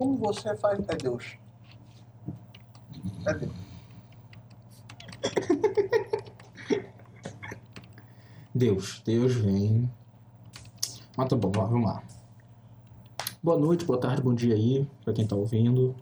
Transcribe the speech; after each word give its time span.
Como 0.00 0.16
você 0.16 0.56
faz. 0.56 0.78
É 0.88 0.96
Deus. 0.96 1.36
É 3.26 3.34
Deus. 3.34 3.52
Deus, 8.54 9.02
Deus 9.04 9.34
vem. 9.34 9.90
Mas 11.14 11.28
tá 11.28 11.36
bom, 11.36 11.50
vamos 11.52 11.84
lá. 11.84 12.02
Boa 13.42 13.58
noite, 13.58 13.84
boa 13.84 14.00
tarde, 14.00 14.22
bom 14.22 14.32
dia 14.34 14.54
aí, 14.54 14.88
pra 15.04 15.12
quem 15.12 15.26
tá 15.26 15.36
ouvindo. 15.36 15.94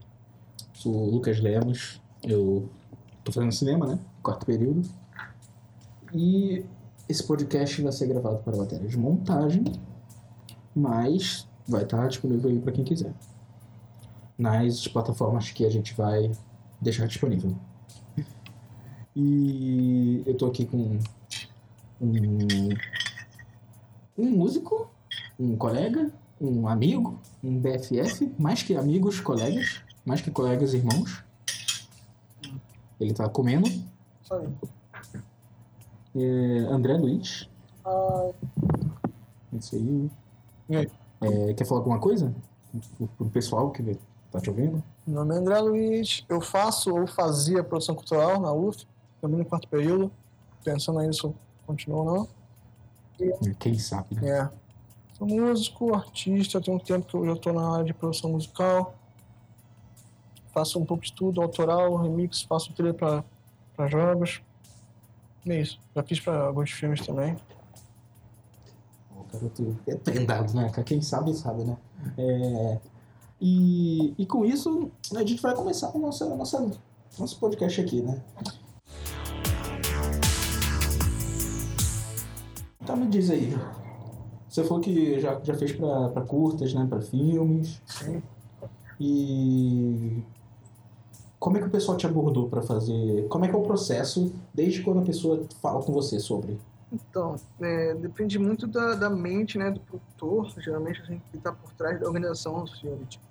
Sou 0.74 0.94
o 0.94 1.10
Lucas 1.10 1.40
Lemos, 1.40 2.00
eu 2.22 2.70
tô 3.24 3.32
fazendo 3.32 3.50
cinema, 3.50 3.84
né? 3.84 3.98
Quarto 4.22 4.46
período. 4.46 4.88
E 6.14 6.64
esse 7.08 7.26
podcast 7.26 7.82
vai 7.82 7.90
ser 7.90 8.06
gravado 8.06 8.38
para 8.44 8.56
matéria 8.56 8.86
de 8.86 8.96
montagem, 8.96 9.64
mas 10.72 11.48
vai 11.66 11.82
estar 11.82 12.06
disponível 12.06 12.48
aí 12.48 12.60
pra 12.60 12.70
quem 12.70 12.84
quiser. 12.84 13.12
Nas 14.38 14.86
plataformas 14.86 15.50
que 15.50 15.66
a 15.66 15.70
gente 15.70 15.94
vai 15.94 16.30
deixar 16.80 17.06
disponível. 17.06 17.56
E 19.14 20.22
eu 20.24 20.36
tô 20.36 20.46
aqui 20.46 20.64
com 20.64 20.98
um, 22.00 22.68
um 24.16 24.30
músico, 24.30 24.88
um 25.38 25.56
colega, 25.56 26.12
um 26.40 26.68
amigo, 26.68 27.18
um 27.42 27.58
BFF, 27.58 28.32
mais 28.38 28.62
que 28.62 28.76
amigos, 28.76 29.20
colegas, 29.20 29.82
mais 30.04 30.20
que 30.20 30.30
colegas 30.30 30.72
irmãos. 30.72 31.24
Ele 33.00 33.12
tá 33.12 33.28
comendo. 33.28 33.68
Isso 33.68 34.34
aí. 34.34 34.48
É, 36.16 36.58
André 36.70 36.96
Luiz. 36.96 37.48
Ah, 37.84 38.30
Isso 39.52 39.76
aí. 39.76 40.10
E 40.68 40.76
aí? 40.76 40.90
É, 41.20 41.54
quer 41.54 41.64
falar 41.64 41.80
alguma 41.80 41.98
coisa? 41.98 42.34
Pro, 42.96 43.08
pro 43.08 43.30
pessoal 43.30 43.70
que 43.70 43.82
tá 44.30 44.40
te 44.40 44.50
ouvindo? 44.50 44.82
meu 45.06 45.24
nome 45.24 45.34
é 45.34 45.38
André 45.38 45.58
Luiz. 45.60 46.24
Eu 46.28 46.40
faço 46.40 46.94
ou 46.94 47.06
fazia 47.06 47.64
produção 47.64 47.94
cultural 47.94 48.40
na 48.40 48.52
UF, 48.52 48.86
também 49.20 49.38
no 49.38 49.44
quarto 49.44 49.66
período. 49.68 50.12
Pensando 50.62 51.00
eu 51.00 51.34
continuo 51.66 51.98
ou 51.98 52.04
não. 52.04 52.28
Quem 53.58 53.78
sabe, 53.78 54.14
né? 54.14 54.28
É. 54.28 54.50
Sou 55.16 55.26
músico, 55.26 55.94
artista, 55.94 56.60
tem 56.60 56.72
um 56.72 56.78
tempo 56.78 57.06
que 57.06 57.16
eu 57.16 57.26
já 57.26 57.32
estou 57.32 57.52
na 57.52 57.72
área 57.72 57.84
de 57.84 57.94
produção 57.94 58.30
musical. 58.30 58.94
Faço 60.52 60.78
um 60.78 60.84
pouco 60.84 61.02
de 61.02 61.12
tudo, 61.12 61.42
autoral, 61.42 61.96
remix, 61.96 62.42
faço 62.42 62.72
trilha 62.72 62.94
para 62.94 63.88
jogos. 63.88 64.42
É 65.46 65.60
isso. 65.60 65.80
Já 65.94 66.02
fiz 66.02 66.20
para 66.20 66.46
alguns 66.46 66.70
filmes 66.70 67.04
também. 67.04 67.36
O 69.10 69.24
garoto 69.32 69.76
é 69.86 69.96
prendado, 69.96 70.54
né? 70.54 70.70
Quem 70.84 71.00
sabe, 71.00 71.34
sabe, 71.34 71.64
né? 71.64 71.76
É, 72.16 72.78
e, 73.40 74.14
e 74.18 74.26
com 74.26 74.44
isso, 74.44 74.90
a 75.14 75.20
gente 75.20 75.40
vai 75.40 75.54
começar 75.54 75.94
o 75.94 75.98
nosso, 75.98 76.28
nossa, 76.36 76.70
nosso 77.18 77.38
podcast 77.38 77.80
aqui, 77.80 78.02
né? 78.02 78.22
Então 82.80 82.96
me 82.96 83.06
diz 83.06 83.30
aí. 83.30 83.54
Você 84.48 84.64
falou 84.64 84.82
que 84.82 85.20
já, 85.20 85.38
já 85.42 85.54
fez 85.54 85.72
pra, 85.72 86.08
pra 86.08 86.22
curtas, 86.22 86.72
né? 86.72 86.86
Pra 86.88 87.00
filmes. 87.00 87.80
Sim. 87.86 88.22
E 88.98 90.22
como 91.38 91.56
é 91.56 91.60
que 91.60 91.66
o 91.66 91.70
pessoal 91.70 91.96
te 91.96 92.06
abordou 92.06 92.48
pra 92.48 92.62
fazer? 92.62 93.28
Como 93.28 93.44
é 93.44 93.48
que 93.48 93.54
é 93.54 93.58
o 93.58 93.62
processo 93.62 94.32
desde 94.52 94.82
quando 94.82 95.00
a 95.00 95.04
pessoa 95.04 95.44
fala 95.62 95.82
com 95.82 95.92
você 95.92 96.18
sobre? 96.18 96.58
Então, 96.92 97.36
é, 97.60 97.94
depende 97.94 98.38
muito 98.38 98.66
da, 98.66 98.94
da 98.94 99.10
mente, 99.10 99.58
né, 99.58 99.70
do 99.70 99.80
produtor, 99.80 100.50
geralmente 100.58 101.02
a 101.02 101.04
gente 101.04 101.22
que 101.30 101.36
está 101.36 101.52
por 101.52 101.70
trás 101.74 102.00
da 102.00 102.06
organização 102.06 102.64
do 102.64 102.72
filme, 102.72 103.04
tipo, 103.04 103.27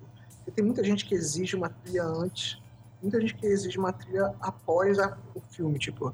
tem 0.50 0.64
muita 0.64 0.82
gente 0.84 1.04
que 1.04 1.14
exige 1.14 1.56
uma 1.56 1.68
trilha 1.68 2.04
antes, 2.04 2.58
muita 3.02 3.20
gente 3.20 3.34
que 3.34 3.46
exige 3.46 3.78
uma 3.78 3.92
trilha 3.92 4.34
após 4.40 4.98
a- 4.98 5.16
o 5.34 5.40
filme, 5.40 5.78
tipo, 5.78 6.12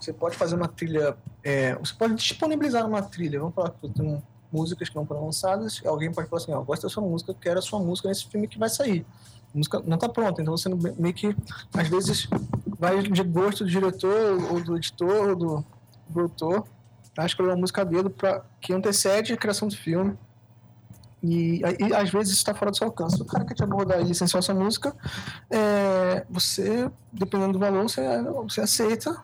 você 0.00 0.12
pode 0.12 0.36
fazer 0.36 0.54
uma 0.54 0.68
trilha, 0.68 1.16
é, 1.42 1.74
você 1.76 1.94
pode 1.94 2.14
disponibilizar 2.14 2.86
uma 2.86 3.02
trilha, 3.02 3.38
vamos 3.40 3.54
falar 3.54 3.70
que 3.70 3.88
tem 3.88 4.22
músicas 4.52 4.88
que 4.88 4.96
não 4.96 5.06
foram 5.06 5.24
lançadas, 5.24 5.80
alguém 5.84 6.12
pode 6.12 6.28
falar 6.28 6.42
assim, 6.42 6.52
ó, 6.52 6.62
gosto 6.62 6.82
da 6.82 6.88
sua 6.88 7.02
música, 7.02 7.34
quero 7.34 7.58
a 7.58 7.62
sua 7.62 7.78
música 7.78 8.08
nesse 8.08 8.26
filme 8.28 8.46
que 8.46 8.58
vai 8.58 8.68
sair. 8.68 9.04
A 9.52 9.58
música 9.58 9.80
não 9.84 9.94
está 9.94 10.08
pronta, 10.08 10.42
então 10.42 10.56
você 10.56 10.68
meio 10.68 11.14
que, 11.14 11.34
às 11.76 11.88
vezes, 11.88 12.28
vai 12.78 13.02
de 13.02 13.22
gosto 13.22 13.64
do 13.64 13.70
diretor, 13.70 14.52
ou 14.52 14.60
do 14.60 14.76
editor, 14.76 15.30
ou 15.30 15.36
do 15.36 15.64
produtor, 16.12 16.66
a 17.16 17.26
escolher 17.26 17.50
uma 17.50 17.56
música 17.56 17.82
a 17.82 17.84
dedo 17.84 18.10
pra, 18.10 18.44
que 18.60 18.72
antecede 18.72 19.32
a 19.32 19.36
criação 19.36 19.68
do 19.68 19.76
filme. 19.76 20.16
E, 21.26 21.62
e 21.80 21.94
às 21.94 22.10
vezes 22.10 22.34
está 22.34 22.54
fora 22.54 22.70
do 22.70 22.76
seu 22.76 22.88
alcance. 22.88 23.20
O 23.22 23.24
cara 23.24 23.44
quer 23.44 23.54
te 23.54 23.62
abordar 23.62 23.98
e 24.00 24.04
licenciar 24.04 24.42
sua 24.42 24.54
música, 24.54 24.94
é, 25.48 26.26
você, 26.28 26.90
dependendo 27.10 27.54
do 27.54 27.58
valor, 27.58 27.84
você, 27.84 28.02
você 28.44 28.60
aceita. 28.60 29.16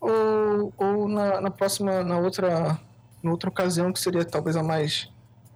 Ou, 0.00 0.72
ou 0.76 1.08
na, 1.08 1.40
na 1.40 1.50
próxima, 1.50 2.04
na 2.04 2.18
outra, 2.18 2.78
na 3.22 3.30
outra 3.30 3.48
ocasião, 3.48 3.92
que 3.92 3.98
seria 3.98 4.24
talvez 4.24 4.54
a 4.54 4.62
mais, 4.62 5.10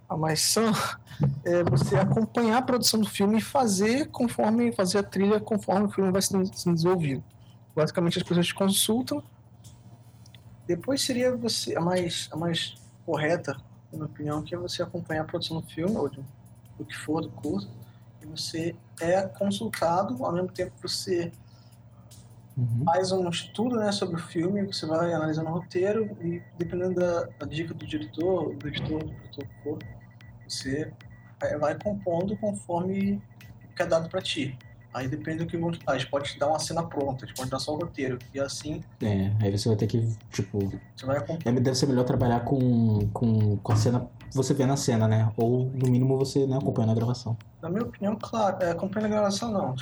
a 0.09 0.17
mais 0.17 0.41
sã, 0.41 0.73
é 1.45 1.63
você 1.63 1.95
acompanhar 1.95 2.57
a 2.57 2.61
produção 2.61 2.99
do 2.99 3.09
filme 3.09 3.37
e 3.37 3.41
fazer 3.41 4.07
conforme, 4.07 4.71
fazer 4.73 4.97
a 4.97 5.03
trilha 5.03 5.39
conforme 5.39 5.85
o 5.85 5.89
filme 5.89 6.11
vai 6.11 6.21
sendo 6.21 6.45
sendo 6.57 6.73
desenvolvido. 6.75 7.23
Basicamente 7.75 8.17
as 8.17 8.23
pessoas 8.23 8.47
te 8.47 8.55
consultam 8.55 9.23
depois 10.69 11.01
seria 11.01 11.35
você 11.35 11.75
a 11.75 11.81
mais, 11.81 12.29
a 12.31 12.37
mais 12.37 12.75
correta, 13.03 13.59
na 13.91 13.97
minha 13.97 14.05
opinião, 14.05 14.41
que 14.43 14.53
é 14.53 14.57
você 14.57 14.81
acompanhar 14.83 15.21
a 15.21 15.25
produção 15.25 15.59
do 15.59 15.67
filme, 15.67 15.95
ou 15.95 16.09
de- 16.09 16.23
do 16.77 16.85
que 16.85 16.95
for, 16.95 17.21
do 17.21 17.29
curso, 17.29 17.69
e 18.21 18.25
você 18.25 18.75
é 19.01 19.21
consultado, 19.23 20.23
ao 20.23 20.31
mesmo 20.31 20.49
tempo 20.49 20.71
que 20.75 20.81
você 20.81 21.31
Uhum. 22.57 22.83
faz 22.85 23.11
um 23.13 23.27
estudo 23.29 23.77
né, 23.77 23.91
sobre 23.91 24.15
o 24.15 24.19
filme, 24.19 24.65
você 24.65 24.85
vai 24.85 25.13
analisando 25.13 25.49
o 25.49 25.53
roteiro, 25.53 26.05
e 26.21 26.41
dependendo 26.57 26.95
da, 26.95 27.23
da 27.39 27.45
dica 27.45 27.73
do 27.73 27.85
diretor, 27.85 28.53
do 28.55 28.67
editor, 28.67 29.03
do 29.03 29.13
produtor 29.13 29.45
que 29.45 29.63
for, 29.63 29.79
você 30.47 30.93
vai- 31.39 31.57
vai 31.57 31.79
compondo 31.81 32.35
conforme 32.37 33.21
o 33.63 33.75
que 33.75 33.81
é 33.81 33.85
dado 33.85 34.09
para 34.09 34.21
ti. 34.21 34.57
Aí 34.93 35.07
depende 35.07 35.43
do 35.43 35.45
que 35.45 35.55
vão 35.57 35.71
te 35.71 35.79
dar. 35.85 35.93
Eles 35.93 36.05
podem 36.05 36.31
te 36.31 36.39
dar 36.39 36.47
uma 36.47 36.57
cena 36.59 36.81
pronta, 36.83 37.23
eles 37.25 37.35
podem 37.35 37.51
dar 37.51 37.59
só 37.59 37.73
o 37.73 37.77
roteiro. 37.77 38.17
E 38.33 38.39
assim, 38.39 38.83
É, 39.01 39.31
aí 39.41 39.55
você 39.55 39.69
vai 39.69 39.77
ter 39.77 39.87
que, 39.87 40.01
tipo, 40.31 40.57
você 40.95 41.05
vai 41.05 41.17
acompanhar. 41.17 41.57
É, 41.57 41.59
Deve 41.61 41.75
ser 41.75 41.85
melhor 41.85 42.03
trabalhar 42.05 42.39
com, 42.41 43.07
com, 43.13 43.57
com 43.57 43.71
a 43.71 43.75
cena, 43.75 44.09
você 44.33 44.53
vê 44.53 44.65
na 44.65 44.75
cena, 44.75 45.07
né? 45.07 45.31
Ou, 45.37 45.65
no 45.65 45.89
mínimo, 45.89 46.17
você 46.17 46.47
né, 46.47 46.57
acompanha 46.57 46.91
a 46.91 46.95
gravação. 46.95 47.37
Na 47.61 47.69
minha 47.69 47.83
opinião, 47.83 48.15
claro, 48.15 48.63
é, 48.63 48.71
acompanhando 48.71 49.05
a 49.13 49.15
gravação 49.15 49.51
não. 49.51 49.75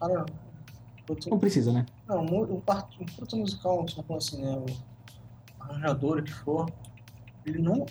Cara, 0.00 0.24
produtor- 1.04 1.30
Não 1.32 1.38
precisa, 1.38 1.72
né? 1.72 1.84
não, 2.08 2.24
o, 2.24 2.60
part- 2.62 2.96
o 3.00 3.04
produtor 3.04 3.38
musical, 3.40 3.84
tipo 3.84 4.16
assim, 4.16 4.40
né, 4.42 4.56
o 4.56 5.62
arranjador, 5.62 6.18
o 6.18 6.22
que 6.22 6.32
for, 6.32 6.66
ele 7.44 7.58
não, 7.60 7.84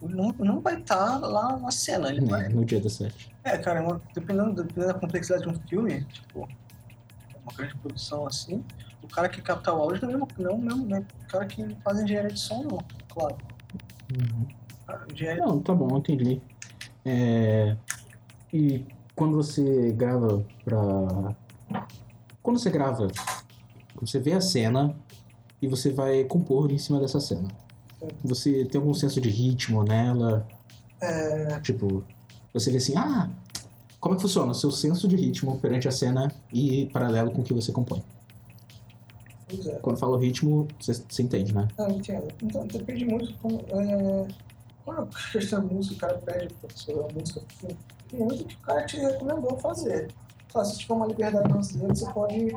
não, 0.00 0.32
não 0.38 0.60
vai 0.60 0.78
estar 0.80 1.18
lá 1.18 1.56
na 1.58 1.70
cena. 1.70 2.08
Ele 2.10 2.24
vai, 2.24 2.46
É, 2.46 2.48
no 2.48 2.64
dia 2.64 2.80
do 2.80 2.88
set. 2.90 3.32
é, 3.44 3.58
cara, 3.58 3.82
uma- 3.82 4.00
dependendo, 4.14 4.62
dependendo 4.62 4.92
da 4.92 4.98
complexidade 4.98 5.42
de 5.42 5.48
um 5.48 5.54
filme, 5.68 6.04
tipo, 6.04 6.48
uma 7.42 7.52
grande 7.56 7.74
produção 7.78 8.26
assim, 8.26 8.64
o 9.02 9.08
cara 9.08 9.28
que 9.28 9.40
capta 9.40 9.72
o 9.72 9.80
áudio 9.80 10.06
não 10.06 10.20
é 10.20 10.52
o 10.52 10.58
mesmo, 10.58 10.86
não, 10.86 10.96
é 10.96 11.00
né? 11.00 11.06
o 11.24 11.26
cara 11.28 11.46
que 11.46 11.74
faz 11.82 11.98
engenharia 12.00 12.30
de 12.30 12.38
som, 12.40 12.62
não, 12.62 12.78
claro. 13.08 13.36
A 14.86 15.04
Engenharia 15.12 15.44
Não, 15.44 15.60
tá 15.60 15.74
bom, 15.74 15.98
entendi. 15.98 16.40
É, 17.04 17.76
e 18.52 18.86
quando 19.14 19.36
você 19.36 19.92
grava 19.92 20.44
pra. 20.64 21.34
Quando 22.42 22.58
você 22.58 22.70
grava, 22.70 23.08
você 24.00 24.18
vê 24.18 24.32
a 24.32 24.40
cena 24.40 24.96
e 25.60 25.66
você 25.68 25.90
vai 25.92 26.24
compor 26.24 26.70
em 26.72 26.78
cima 26.78 26.98
dessa 27.00 27.20
cena. 27.20 27.48
Você 28.24 28.64
tem 28.64 28.80
algum 28.80 28.94
senso 28.94 29.20
de 29.20 29.28
ritmo 29.28 29.82
nela? 29.82 30.46
é, 31.00 31.60
Tipo, 31.60 32.04
você 32.52 32.70
vê 32.70 32.78
assim, 32.78 32.96
ah, 32.96 33.28
como 34.00 34.14
é 34.14 34.16
que 34.16 34.22
funciona 34.22 34.52
o 34.52 34.54
seu 34.54 34.70
senso 34.70 35.08
de 35.08 35.16
ritmo 35.16 35.58
perante 35.58 35.88
a 35.88 35.90
cena 35.90 36.32
e 36.52 36.86
paralelo 36.86 37.30
com 37.30 37.40
o 37.40 37.44
que 37.44 37.52
você 37.52 37.72
compõe? 37.72 38.02
pois 39.48 39.66
é. 39.66 39.74
Quando 39.76 39.98
fala 39.98 40.18
ritmo, 40.18 40.68
você, 40.78 40.94
você 40.94 41.22
entende, 41.22 41.54
né? 41.54 41.68
Não, 41.78 41.90
entendo. 41.90 42.28
Então, 42.42 42.66
depende 42.66 43.04
muito 43.04 43.34
como. 43.38 43.60
É, 43.68 44.26
quando 44.84 45.02
a 45.02 45.32
questão 45.32 45.66
da 45.66 45.74
música, 45.74 45.94
o 45.94 45.98
cara 45.98 46.18
pede 46.18 46.54
pra 46.54 46.70
você 46.74 46.92
a 46.92 47.12
música, 47.12 47.42
tem 48.08 48.20
muito 48.20 48.44
que 48.44 48.54
o 48.54 48.60
cara 48.60 48.86
te 48.86 48.96
recomendou 48.98 49.58
fazer. 49.58 50.08
Se 50.64 50.78
tiver 50.78 50.94
uma 50.94 51.06
liberdade 51.06 51.48
dele, 51.74 51.94
você 51.94 52.10
pode, 52.12 52.50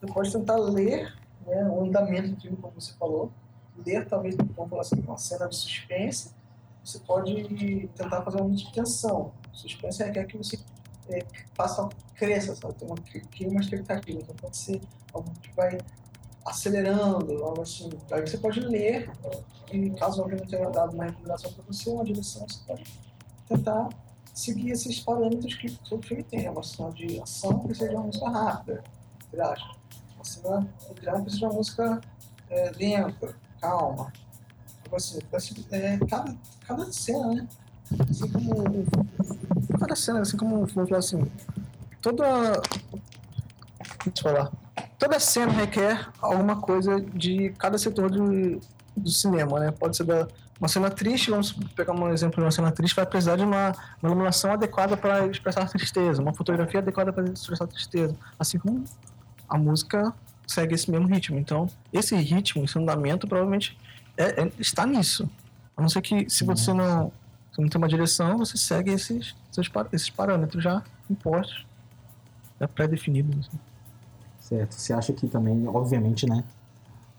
você 0.00 0.12
pode 0.12 0.32
tentar 0.32 0.56
ler 0.56 1.14
né, 1.46 1.64
o 1.68 1.84
andamento 1.84 2.30
do 2.30 2.40
filme, 2.40 2.56
como 2.56 2.72
você 2.74 2.92
falou. 2.94 3.30
Ler, 3.84 4.06
talvez, 4.06 4.36
uma 4.36 5.18
cena 5.18 5.48
de 5.48 5.56
suspense. 5.56 6.30
Você 6.84 6.98
pode 7.00 7.88
tentar 7.96 8.22
fazer 8.22 8.40
uma 8.40 8.54
de 8.54 8.72
tensão. 8.72 9.32
Suspense 9.52 10.02
requer 10.02 10.24
que 10.26 10.36
você 10.36 10.58
é, 11.08 11.24
faça, 11.54 11.88
cresça, 12.14 12.54
sabe? 12.54 12.74
Tem 12.74 12.88
uma, 12.88 12.96
crie 12.96 13.46
uma 13.48 13.60
expectativa. 13.60 14.20
Então, 14.20 14.34
pode 14.36 14.56
ser 14.56 14.80
algo 15.12 15.30
que 15.40 15.52
vai 15.54 15.78
acelerando, 16.44 17.44
algo 17.44 17.62
assim. 17.62 17.90
Aí 18.10 18.20
você 18.20 18.38
pode 18.38 18.60
ler, 18.60 19.10
e 19.72 19.90
caso 19.90 20.22
alguém 20.22 20.38
não 20.38 20.46
tenha 20.46 20.70
dado 20.70 20.94
uma 20.94 21.06
recomendação 21.06 21.52
para 21.52 21.64
você, 21.64 21.90
uma 21.90 22.04
direção, 22.04 22.46
você 22.48 22.60
pode 22.66 22.84
tentar 23.48 23.88
seguir 24.32 24.70
esses 24.70 25.00
parâmetros 25.00 25.54
que 25.54 25.70
todo 25.88 26.06
filme 26.06 26.22
tem. 26.22 26.48
Uma 26.48 26.62
cena 26.62 26.92
de 26.92 27.20
ação 27.20 27.58
que 27.60 27.74
seja 27.74 27.92
uma 27.92 28.04
música 28.04 28.28
rápida, 28.28 28.84
acha? 29.38 29.76
Uma 30.14 30.24
cena 30.24 30.74
de 30.88 31.00
drama 31.00 31.24
que 31.24 31.30
seja 31.32 31.46
uma 31.46 31.54
música 31.54 32.00
é, 32.48 32.70
lenta, 32.70 33.36
calma. 33.66 34.12
Tipo 34.82 34.96
assim, 34.96 35.64
é, 35.72 35.98
cada, 36.08 36.34
cada 36.66 36.92
cena, 36.92 37.34
né? 37.34 37.48
Assim 38.08 38.28
como. 38.28 38.86
Cada 39.78 39.96
cena, 39.96 40.20
assim 40.20 40.36
como. 40.36 40.66
Vamos 40.66 40.88
falar 40.88 40.98
assim. 40.98 41.30
Toda. 42.00 42.52
Deixa 44.04 44.18
eu 44.18 44.22
falar. 44.22 44.52
Toda 44.98 45.18
cena 45.18 45.52
requer 45.52 46.08
alguma 46.20 46.56
coisa 46.60 47.00
de 47.00 47.50
cada 47.58 47.76
setor 47.76 48.10
do, 48.10 48.60
do 48.96 49.10
cinema, 49.10 49.58
né? 49.58 49.70
Pode 49.72 49.96
ser 49.96 50.04
da, 50.04 50.26
uma 50.60 50.68
cena 50.68 50.90
triste, 50.90 51.30
vamos 51.30 51.52
pegar 51.74 51.92
um 51.92 52.08
exemplo 52.12 52.36
de 52.36 52.42
uma 52.42 52.50
cena 52.50 52.72
triste, 52.72 52.94
vai 52.94 53.04
precisar 53.04 53.36
de 53.36 53.44
uma, 53.44 53.74
uma 54.02 54.08
iluminação 54.08 54.52
adequada 54.52 54.96
para 54.96 55.26
expressar 55.26 55.68
tristeza, 55.68 56.22
uma 56.22 56.32
fotografia 56.32 56.80
adequada 56.80 57.12
para 57.12 57.24
expressar 57.28 57.66
tristeza. 57.66 58.14
Assim 58.38 58.58
como 58.58 58.84
a 59.48 59.58
música 59.58 60.14
segue 60.46 60.74
esse 60.74 60.90
mesmo 60.90 61.06
ritmo. 61.06 61.38
Então, 61.38 61.68
esse 61.92 62.14
ritmo, 62.16 62.64
esse 62.64 62.78
andamento, 62.78 63.26
provavelmente 63.26 63.76
é, 64.16 64.42
é, 64.42 64.52
está 64.58 64.86
nisso. 64.86 65.28
A 65.76 65.82
não 65.82 65.88
ser 65.88 66.00
que, 66.00 66.28
se 66.30 66.44
você 66.44 66.72
não, 66.72 67.12
se 67.52 67.60
não 67.60 67.68
tem 67.68 67.78
uma 67.78 67.88
direção, 67.88 68.38
você 68.38 68.56
segue 68.56 68.90
esses, 68.90 69.34
esses, 69.50 69.70
esses 69.92 70.10
parâmetros 70.10 70.62
já 70.62 70.82
impostos, 71.10 71.66
já 72.60 72.66
pré-definidos. 72.66 73.46
Assim. 73.46 73.58
Certo. 74.40 74.74
Você 74.74 74.92
acha 74.92 75.12
que 75.12 75.26
também, 75.26 75.66
obviamente, 75.66 76.26
né? 76.26 76.44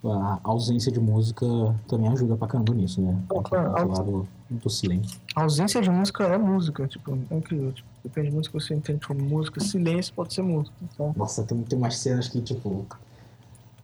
A 0.03 0.39
ausência 0.43 0.91
de 0.91 0.99
música 0.99 1.45
também 1.87 2.07
ajuda 2.09 2.37
pra 2.37 2.47
caramba 2.47 2.73
nisso, 2.73 3.01
né? 3.01 3.19
Oh, 3.29 3.41
claro, 3.41 3.75
a... 3.75 3.83
lado 3.83 4.27
do 4.49 4.69
silêncio. 4.69 5.19
A 5.35 5.43
ausência 5.43 5.81
de 5.81 5.89
música 5.89 6.23
é 6.23 6.37
música, 6.37 6.87
tipo, 6.87 7.17
é 7.29 7.35
incrível. 7.35 7.73
Tipo, 7.73 7.87
depende 8.03 8.31
muito 8.31 8.45
do 8.45 8.51
que 8.51 8.63
você 8.63 8.73
entende 8.73 9.05
como 9.05 9.19
música. 9.21 9.59
Silêncio 9.59 10.13
pode 10.13 10.33
ser 10.33 10.43
música. 10.43 10.75
Então... 10.81 11.13
Nossa, 11.17 11.43
tem, 11.43 11.61
tem 11.63 11.77
umas 11.77 11.97
cenas 11.97 12.29
que, 12.29 12.41
tipo, 12.41 12.85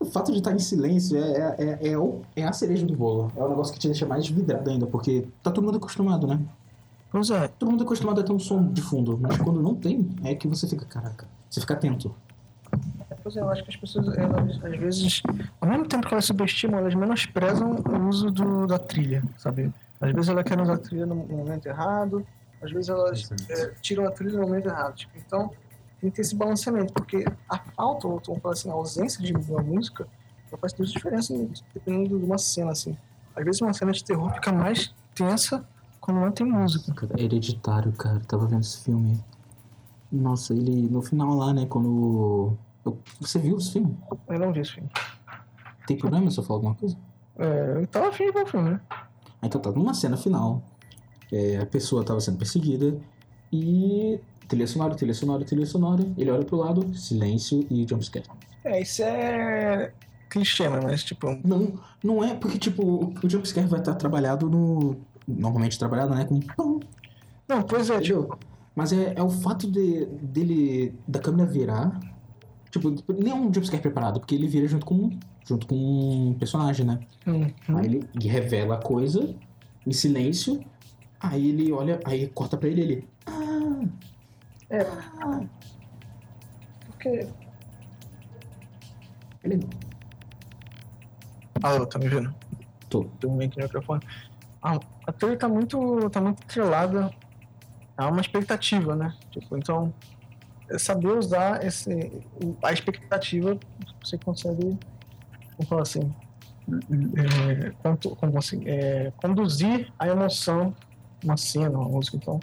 o 0.03 0.05
fato 0.05 0.31
de 0.31 0.39
estar 0.39 0.51
em 0.51 0.59
silêncio 0.59 1.17
é, 1.17 1.31
é, 1.31 1.55
é, 1.57 1.87
é, 1.91 1.97
o, 1.97 2.21
é 2.35 2.43
a 2.43 2.53
cereja 2.53 2.85
do 2.85 2.95
bolo. 2.95 3.31
É 3.35 3.41
o 3.41 3.49
negócio 3.49 3.73
que 3.73 3.79
te 3.79 3.87
deixa 3.87 4.05
mais 4.05 4.27
vidrado 4.27 4.69
ainda, 4.69 4.85
porque 4.85 5.25
tá 5.41 5.49
todo 5.49 5.63
mundo 5.63 5.77
acostumado, 5.77 6.27
né? 6.27 6.39
Pois 7.09 7.29
é. 7.29 7.47
Todo 7.47 7.71
mundo 7.71 7.83
acostumado 7.83 8.21
a 8.21 8.23
ter 8.23 8.31
um 8.31 8.39
som 8.39 8.67
de 8.71 8.81
fundo, 8.81 9.17
mas 9.21 9.37
quando 9.37 9.61
não 9.61 9.73
tem, 9.75 10.09
é 10.23 10.35
que 10.35 10.47
você 10.47 10.67
fica, 10.67 10.85
caraca, 10.85 11.27
você 11.49 11.61
fica 11.61 11.73
atento. 11.73 12.13
Pois 13.23 13.37
é, 13.37 13.39
eu 13.39 13.49
acho 13.49 13.63
que 13.63 13.69
as 13.69 13.77
pessoas, 13.77 14.17
elas, 14.17 14.63
às 14.63 14.77
vezes, 14.77 15.23
ao 15.61 15.69
mesmo 15.69 15.87
tempo 15.87 16.05
que 16.05 16.13
elas 16.13 16.25
subestimam, 16.25 16.79
elas 16.79 16.93
menosprezam 16.93 17.71
o 17.71 18.09
uso 18.09 18.29
do, 18.29 18.67
da 18.67 18.77
trilha, 18.77 19.23
sabe? 19.37 19.71
Às 20.01 20.11
vezes 20.11 20.29
elas 20.29 20.43
querem 20.43 20.63
usar 20.63 20.73
a 20.73 20.77
trilha 20.77 21.05
no 21.05 21.15
momento 21.15 21.65
errado, 21.67 22.25
às 22.61 22.71
vezes 22.71 22.89
elas 22.89 23.29
é, 23.49 23.73
tiram 23.81 24.05
a 24.05 24.11
trilha 24.11 24.37
no 24.37 24.41
momento 24.41 24.67
errado. 24.67 24.95
Tipo, 24.95 25.17
então, 25.17 25.51
tem 26.03 26.09
que 26.09 26.17
ter 26.17 26.21
esse 26.21 26.35
balanceamento, 26.35 26.91
porque 26.91 27.23
a 27.49 27.57
falta, 27.57 28.07
ou 28.07 28.21
vamos 28.25 28.41
falar 28.41 28.53
assim, 28.53 28.69
a 28.69 28.73
ausência 28.73 29.23
de 29.23 29.31
uma 29.31 29.61
música, 29.61 30.05
faz 30.59 30.73
toda 30.73 30.87
a 30.87 30.91
diferença 30.91 31.33
dependendo 31.73 32.19
de 32.19 32.25
uma 32.25 32.37
cena, 32.37 32.71
assim. 32.71 32.97
Às 33.33 33.45
vezes 33.45 33.61
uma 33.61 33.73
cena 33.73 33.93
de 33.93 34.03
terror 34.03 34.31
fica 34.33 34.51
mais 34.51 34.93
tensa 35.15 35.65
quando 36.01 36.19
não 36.19 36.31
tem 36.31 36.45
música. 36.45 37.09
Hereditário, 37.17 37.93
cara. 37.93 38.19
Tava 38.27 38.45
vendo 38.45 38.61
esse 38.61 38.83
filme. 38.83 39.23
Nossa, 40.11 40.53
ele 40.53 40.89
no 40.89 41.01
final 41.01 41.33
lá, 41.35 41.53
né, 41.53 41.65
quando. 41.65 42.55
Você 43.21 43.39
viu 43.39 43.57
esse 43.57 43.71
filme? 43.71 43.97
Eu 44.27 44.39
não 44.39 44.51
vi 44.51 44.59
esse 44.59 44.73
filme. 44.73 44.89
Tem 45.87 45.97
problema 45.97 46.29
se 46.29 46.37
eu 46.37 46.43
falar 46.43 46.57
alguma 46.57 46.75
coisa? 46.75 46.97
É, 47.39 47.77
eu 47.81 47.87
tava 47.87 48.09
afim 48.09 48.25
de 48.25 48.31
ver 48.31 48.43
o 48.43 48.47
filme, 48.47 48.71
né? 48.71 48.81
Então 49.41 49.59
tá, 49.59 49.71
numa 49.71 49.93
cena 49.93 50.17
final, 50.17 50.61
é, 51.31 51.57
a 51.57 51.65
pessoa 51.65 52.03
tava 52.03 52.19
sendo 52.19 52.37
perseguida 52.37 52.99
e 53.51 54.19
trilha 54.47 54.67
sonora, 54.67 54.95
trilha 54.95 55.13
sonora, 55.13 55.45
trilha 55.45 55.65
sonora. 55.65 56.05
Ele 56.17 56.31
olha 56.31 56.45
pro 56.45 56.57
lado, 56.57 56.95
silêncio 56.95 57.65
e 57.69 57.85
jumpscare. 57.87 58.25
É, 58.63 58.81
isso 58.81 59.03
é 59.03 59.91
clichê, 60.33 60.67
né? 60.67 60.79
Mas 60.81 61.03
tipo. 61.03 61.27
Não, 61.43 61.79
não 62.03 62.23
é 62.23 62.33
porque, 62.33 62.57
tipo, 62.57 63.13
o 63.23 63.29
jumpscare 63.29 63.67
vai 63.67 63.79
estar 63.79 63.93
trabalhado 63.93 64.49
no. 64.49 64.97
Normalmente 65.27 65.77
trabalhado, 65.77 66.15
né? 66.15 66.25
Com. 66.25 66.79
Não, 67.47 67.61
pois 67.61 67.89
é, 67.89 67.99
tipo. 68.01 68.37
Mas 68.75 68.91
é, 68.91 69.13
é 69.15 69.21
o 69.21 69.29
fato 69.29 69.69
de, 69.69 70.05
dele. 70.05 70.93
da 71.07 71.19
câmera 71.19 71.49
virar. 71.49 71.99
Tipo, 72.71 72.89
nem 73.13 73.31
é 73.31 73.35
um 73.35 73.53
jumpscare 73.53 73.81
preparado, 73.81 74.19
porque 74.19 74.33
ele 74.33 74.47
vira 74.47 74.67
junto 74.67 74.85
com. 74.85 75.11
junto 75.47 75.67
com 75.67 75.75
um 75.75 76.33
personagem, 76.33 76.85
né? 76.85 76.99
Uhum. 77.27 77.77
Aí 77.77 77.85
ele 77.85 78.09
revela 78.19 78.75
a 78.75 78.81
coisa 78.81 79.35
em 79.85 79.93
silêncio. 79.93 80.63
Aí 81.19 81.49
ele 81.49 81.71
olha, 81.71 81.99
aí 82.03 82.27
corta 82.27 82.57
pra 82.57 82.67
ele 82.67 82.81
ele. 82.81 83.07
Ah! 83.27 83.85
É. 84.73 84.81
Ah, 85.21 85.39
porque. 86.87 87.27
Ele. 89.43 89.69
Alô, 91.61 91.85
tá 91.85 91.99
me 91.99 92.09
vendo? 92.09 92.33
Tô. 92.89 93.03
Tem 93.03 93.29
um 93.29 93.37
link 93.37 93.55
no 93.55 93.63
microfone. 93.63 94.01
Ah, 94.63 94.79
a 95.05 95.11
trilha 95.11 95.37
tá 95.37 95.47
muito. 95.47 96.09
tá 96.09 96.19
muito 96.19 96.41
atrelada 96.41 97.13
a 97.95 98.07
uma 98.07 98.19
expectativa, 98.19 98.95
né? 98.95 99.15
Tipo, 99.29 99.55
então. 99.55 99.93
É 100.69 100.79
saber 100.79 101.09
usar 101.09 101.63
esse, 101.63 102.23
a 102.63 102.73
expectativa, 102.73 103.55
você 104.03 104.17
consegue. 104.17 104.79
Vamos 105.51 105.69
falar 105.69 105.83
assim. 105.83 106.11
É, 106.65 107.71
como 108.15 108.39
assim, 108.39 108.63
é, 108.65 109.11
conduzir 109.17 109.93
a 109.99 110.07
emoção 110.07 110.73
uma 111.23 111.37
cena, 111.37 111.77
uma 111.77 111.89
música, 111.89 112.17
então 112.17 112.39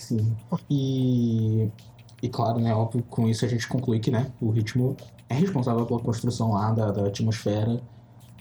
Sim. 0.00 0.34
E, 0.68 1.68
e 2.22 2.28
claro, 2.28 2.58
né, 2.58 2.74
óbvio, 2.74 3.04
com 3.08 3.28
isso 3.28 3.44
a 3.44 3.48
gente 3.48 3.68
conclui 3.68 4.00
que, 4.00 4.10
né, 4.10 4.30
o 4.40 4.50
ritmo 4.50 4.96
é 5.28 5.34
responsável 5.34 5.84
pela 5.86 6.00
construção 6.00 6.52
lá 6.52 6.72
da, 6.72 6.90
da 6.90 7.06
atmosfera 7.06 7.80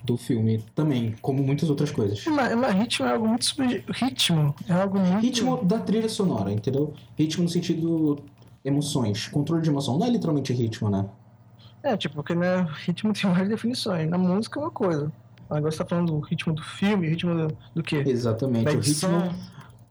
do 0.03 0.15
filme 0.15 0.63
também, 0.73 1.13
como 1.21 1.43
muitas 1.43 1.69
outras 1.69 1.91
coisas. 1.91 2.25
Mas, 2.25 2.55
mas 2.55 2.73
ritmo 2.75 3.05
é 3.05 3.11
algo 3.13 3.27
muito 3.27 3.45
sub... 3.45 3.83
ritmo 3.89 4.55
é 4.67 4.73
algo 4.73 4.97
muito... 4.97 5.21
Ritmo 5.21 5.63
da 5.63 5.79
trilha 5.79 6.07
sonora, 6.07 6.51
entendeu? 6.51 6.93
Ritmo 7.17 7.43
no 7.43 7.49
sentido 7.49 8.17
emoções, 8.63 9.27
controle 9.27 9.61
de 9.61 9.69
emoção, 9.69 9.97
não 9.97 10.07
é 10.07 10.09
literalmente 10.09 10.53
ritmo, 10.53 10.89
né? 10.89 11.05
É, 11.83 11.95
tipo, 11.95 12.15
porque 12.15 12.33
né, 12.33 12.67
ritmo 12.85 13.13
tem 13.13 13.29
várias 13.29 13.49
definições. 13.49 14.09
Na 14.09 14.17
música 14.17 14.59
é 14.59 14.63
uma 14.63 14.71
coisa. 14.71 15.11
Agora 15.49 15.71
você 15.71 15.77
tá 15.79 15.85
falando 15.85 16.13
do 16.13 16.19
ritmo 16.19 16.53
do 16.53 16.61
filme, 16.61 17.07
ritmo 17.07 17.35
do, 17.35 17.57
do 17.75 17.83
quê? 17.83 18.03
Exatamente. 18.05 18.75
O 18.75 18.79
ritmo 18.79 19.33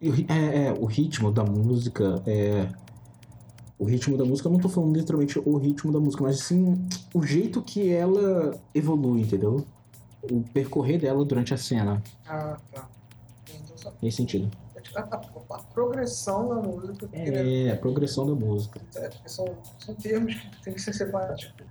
é, 0.01 0.67
é, 0.67 0.73
o 0.73 0.85
ritmo 0.85 1.33
da 1.33 1.45
música 1.45 2.23
é. 2.27 2.69
O 3.79 3.85
ritmo 3.85 4.17
da 4.19 4.25
música, 4.25 4.49
eu 4.49 4.53
não 4.53 4.59
tô 4.59 4.69
falando 4.69 4.97
literalmente 4.97 5.39
o 5.39 5.57
ritmo 5.57 5.93
da 5.93 6.01
música, 6.01 6.25
mas 6.25 6.41
sim 6.41 6.89
o 7.15 7.23
jeito 7.23 7.63
que 7.63 7.93
ela 7.93 8.59
evolui, 8.75 9.21
entendeu? 9.21 9.65
O 10.21 10.43
percorrer 10.53 10.99
dela 11.01 11.25
durante 11.25 11.55
a 11.55 11.57
cena. 11.57 12.03
Ah, 12.27 12.57
tá. 12.73 12.89
Então. 13.49 13.93
Nesse 14.03 14.17
sentido. 14.17 14.51
É 14.75 14.81
tipo, 14.81 14.99
a, 14.99 15.03
a, 15.03 15.57
a, 15.57 15.63
progressão 15.63 16.49
da 16.49 16.57
música. 16.57 17.09
É, 17.13 17.71
a 17.71 17.77
progressão 17.77 18.27
da 18.27 18.35
música. 18.35 18.81
É, 18.97 19.11
são, 19.27 19.47
são 19.79 19.95
termos 19.95 20.35
que 20.35 20.63
tem 20.65 20.75
que 20.75 20.83
ser 20.83 20.93
separados. 20.93 21.43
Tipo. 21.43 21.63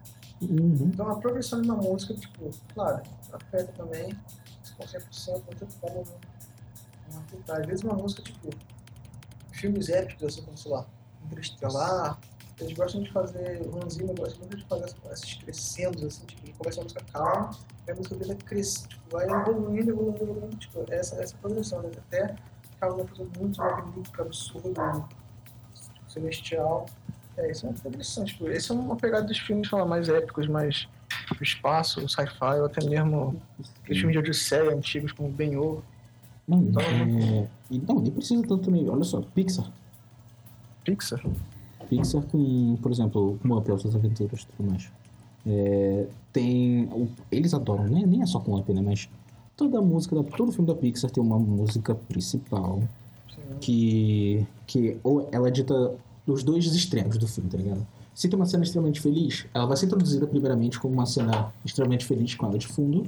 Uhum. 0.41 0.91
Então 0.93 1.09
a 1.09 1.15
progressão 1.15 1.61
de 1.61 1.69
uma 1.69 1.81
música, 1.81 2.13
tipo, 2.13 2.49
claro, 2.73 3.01
afeta 3.33 3.73
também, 3.73 4.15
com 4.77 4.85
100% 4.85 5.43
muito 5.45 5.67
como 5.81 6.05
às 7.49 7.65
vezes 7.65 7.83
uma 7.83 7.93
música, 7.93 8.21
tipo, 8.21 8.49
filmes 9.51 9.89
épicos, 9.89 10.23
assim, 10.23 10.41
como, 10.43 10.57
sei 10.57 10.71
lá, 10.71 10.85
Interestelar, 11.25 12.19
eles 12.59 12.73
gostam 12.73 13.03
de 13.03 13.11
fazer, 13.11 13.61
o 13.67 13.77
Hans 13.77 13.93
Zimmer 13.93 14.15
gosta 14.15 14.39
muito 14.39 14.57
de 14.57 14.65
fazer 14.65 14.95
esses 15.11 15.33
crescendo, 15.35 16.07
assim, 16.07 16.25
tipo, 16.25 16.57
começa 16.57 16.79
a 16.79 16.83
música 16.83 17.03
calma, 17.11 17.51
e 17.87 17.91
a 17.91 17.95
música 17.95 18.15
dele 18.15 18.35
cresce, 18.35 18.87
tipo, 18.87 19.03
vai 19.11 19.25
evoluindo, 19.25 19.91
evoluindo, 19.91 20.23
evoluindo, 20.23 20.55
tipo, 20.57 20.85
essa, 20.89 21.21
essa 21.21 21.35
progressão, 21.37 21.81
né? 21.81 21.91
Até 21.97 22.35
ficar 22.63 22.93
uma 22.93 23.05
coisa 23.05 23.31
muito 23.37 23.59
magnífica, 23.59 24.21
absurda, 24.23 25.05
tipo, 25.73 26.11
celestial. 26.11 26.85
É, 27.37 27.51
isso 27.51 27.67
é 27.67 27.69
uma 27.69 27.77
progressão, 27.77 28.25
tipo, 28.25 28.49
esse 28.49 28.71
é 28.71 28.73
uma 28.73 28.95
pegada 28.95 29.27
dos 29.27 29.37
filmes, 29.37 29.67
falar, 29.67 29.85
mais 29.85 30.09
épicos, 30.09 30.47
mais 30.47 30.87
espaço, 31.41 32.07
sci-fi, 32.09 32.59
ou 32.59 32.65
até 32.65 32.83
mesmo 32.83 33.39
aqueles 33.83 33.99
filmes 33.99 34.13
de 34.13 34.19
Odisseia 34.19 34.71
antigos, 34.71 35.11
como 35.11 35.29
Ben-Hur, 35.29 35.83
não, 36.47 36.61
então, 36.63 36.81
é... 36.81 37.47
não, 37.87 38.01
nem 38.01 38.11
precisa 38.11 38.41
tanto 38.43 38.63
também. 38.63 38.87
Olha 38.89 39.03
só, 39.03 39.21
Pixar. 39.21 39.69
Pixar? 40.85 41.21
Pixar 41.89 42.23
com, 42.23 42.77
por 42.81 42.91
exemplo, 42.91 43.37
com 43.41 43.57
Up, 43.57 43.69
Altas 43.69 43.95
Aventuras 43.95 44.41
e 44.41 44.47
tudo 44.47 44.69
mais. 44.69 44.89
É, 45.45 46.07
tem. 46.31 46.89
Eles 47.31 47.53
adoram, 47.53 47.85
né? 47.85 48.03
nem 48.05 48.21
é 48.21 48.25
só 48.25 48.39
com 48.39 48.55
Up, 48.57 48.71
né? 48.73 48.81
Mas 48.81 49.09
toda 49.55 49.79
a 49.79 49.81
música, 49.81 50.15
da, 50.15 50.23
todo 50.23 50.51
filme 50.51 50.67
da 50.67 50.75
Pixar 50.75 51.11
tem 51.11 51.21
uma 51.23 51.37
música 51.37 51.95
principal 51.95 52.81
Sim. 53.29 53.41
que. 53.59 54.47
que 54.65 54.97
ou 55.03 55.27
ela 55.31 55.47
é 55.49 55.51
dita 55.51 55.95
os 56.25 56.43
dois 56.43 56.65
extremos 56.65 57.17
do 57.17 57.27
filme, 57.27 57.49
tá 57.49 57.57
ligado? 57.57 57.87
Se 58.13 58.27
tem 58.27 58.37
uma 58.37 58.45
cena 58.45 58.63
extremamente 58.63 58.99
feliz, 58.99 59.45
ela 59.53 59.65
vai 59.65 59.77
ser 59.77 59.85
introduzida 59.85 60.27
primeiramente 60.27 60.79
como 60.79 60.93
uma 60.93 61.05
cena 61.05 61.53
extremamente 61.63 62.05
feliz 62.05 62.35
com 62.35 62.47
ela 62.47 62.57
de 62.57 62.67
fundo. 62.67 63.05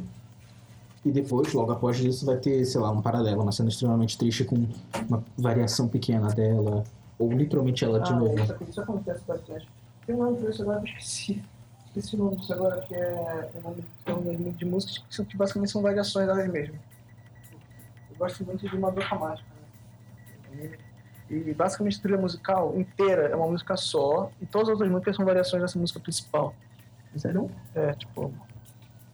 E 1.05 1.11
depois, 1.11 1.53
logo 1.53 1.71
após 1.71 1.99
isso, 1.99 2.25
vai 2.25 2.37
ter, 2.37 2.65
sei 2.65 2.81
lá, 2.81 2.91
um 2.91 3.01
paralelo, 3.01 3.41
uma 3.41 3.51
cena 3.51 3.69
extremamente 3.69 4.17
triste 4.17 4.43
com 4.43 4.67
uma 5.07 5.23
variação 5.37 5.87
pequena 5.87 6.27
dela. 6.27 6.83
Ou 7.17 7.31
literalmente 7.31 7.83
ela 7.83 7.99
de 7.99 8.11
ah, 8.11 8.15
novo. 8.15 8.39
Isso, 8.39 8.57
isso 8.69 8.81
acontece 8.81 9.23
bastante. 9.25 9.67
Tem 10.05 10.15
um 10.15 10.23
nome 10.23 10.45
disso 10.45 10.61
agora, 10.61 10.79
eu 10.79 10.85
esqueci. 10.85 11.41
Esqueci 11.87 12.15
o 12.15 12.19
nome 12.19 12.35
disso 12.37 12.53
agora, 12.53 12.81
que 12.81 12.95
é 12.95 13.49
o 13.55 13.61
nome, 13.61 13.83
é 14.05 14.13
um 14.13 14.21
nome 14.21 14.51
de 14.51 14.65
músicas 14.65 14.97
que, 14.97 15.25
que 15.25 15.37
basicamente 15.37 15.71
são 15.71 15.81
variações 15.81 16.27
delas 16.27 16.47
mesmas. 16.49 16.79
Eu 18.11 18.17
gosto 18.17 18.45
muito 18.45 18.67
de 18.67 18.77
Madoka 18.77 19.15
Mágica. 19.15 19.47
Né? 20.51 20.71
E 21.29 21.53
basicamente 21.53 21.99
a 21.99 22.01
trilha 22.01 22.17
musical 22.17 22.73
inteira 22.75 23.27
é 23.27 23.35
uma 23.35 23.47
música 23.47 23.77
só, 23.77 24.31
e 24.41 24.45
todas 24.45 24.69
as 24.69 24.73
outras 24.73 24.91
músicas 24.91 25.15
são 25.15 25.25
variações 25.25 25.61
dessa 25.61 25.79
música 25.79 25.99
principal. 25.99 26.53
Sério? 27.15 27.49
É, 27.73 27.93
tipo. 27.93 28.33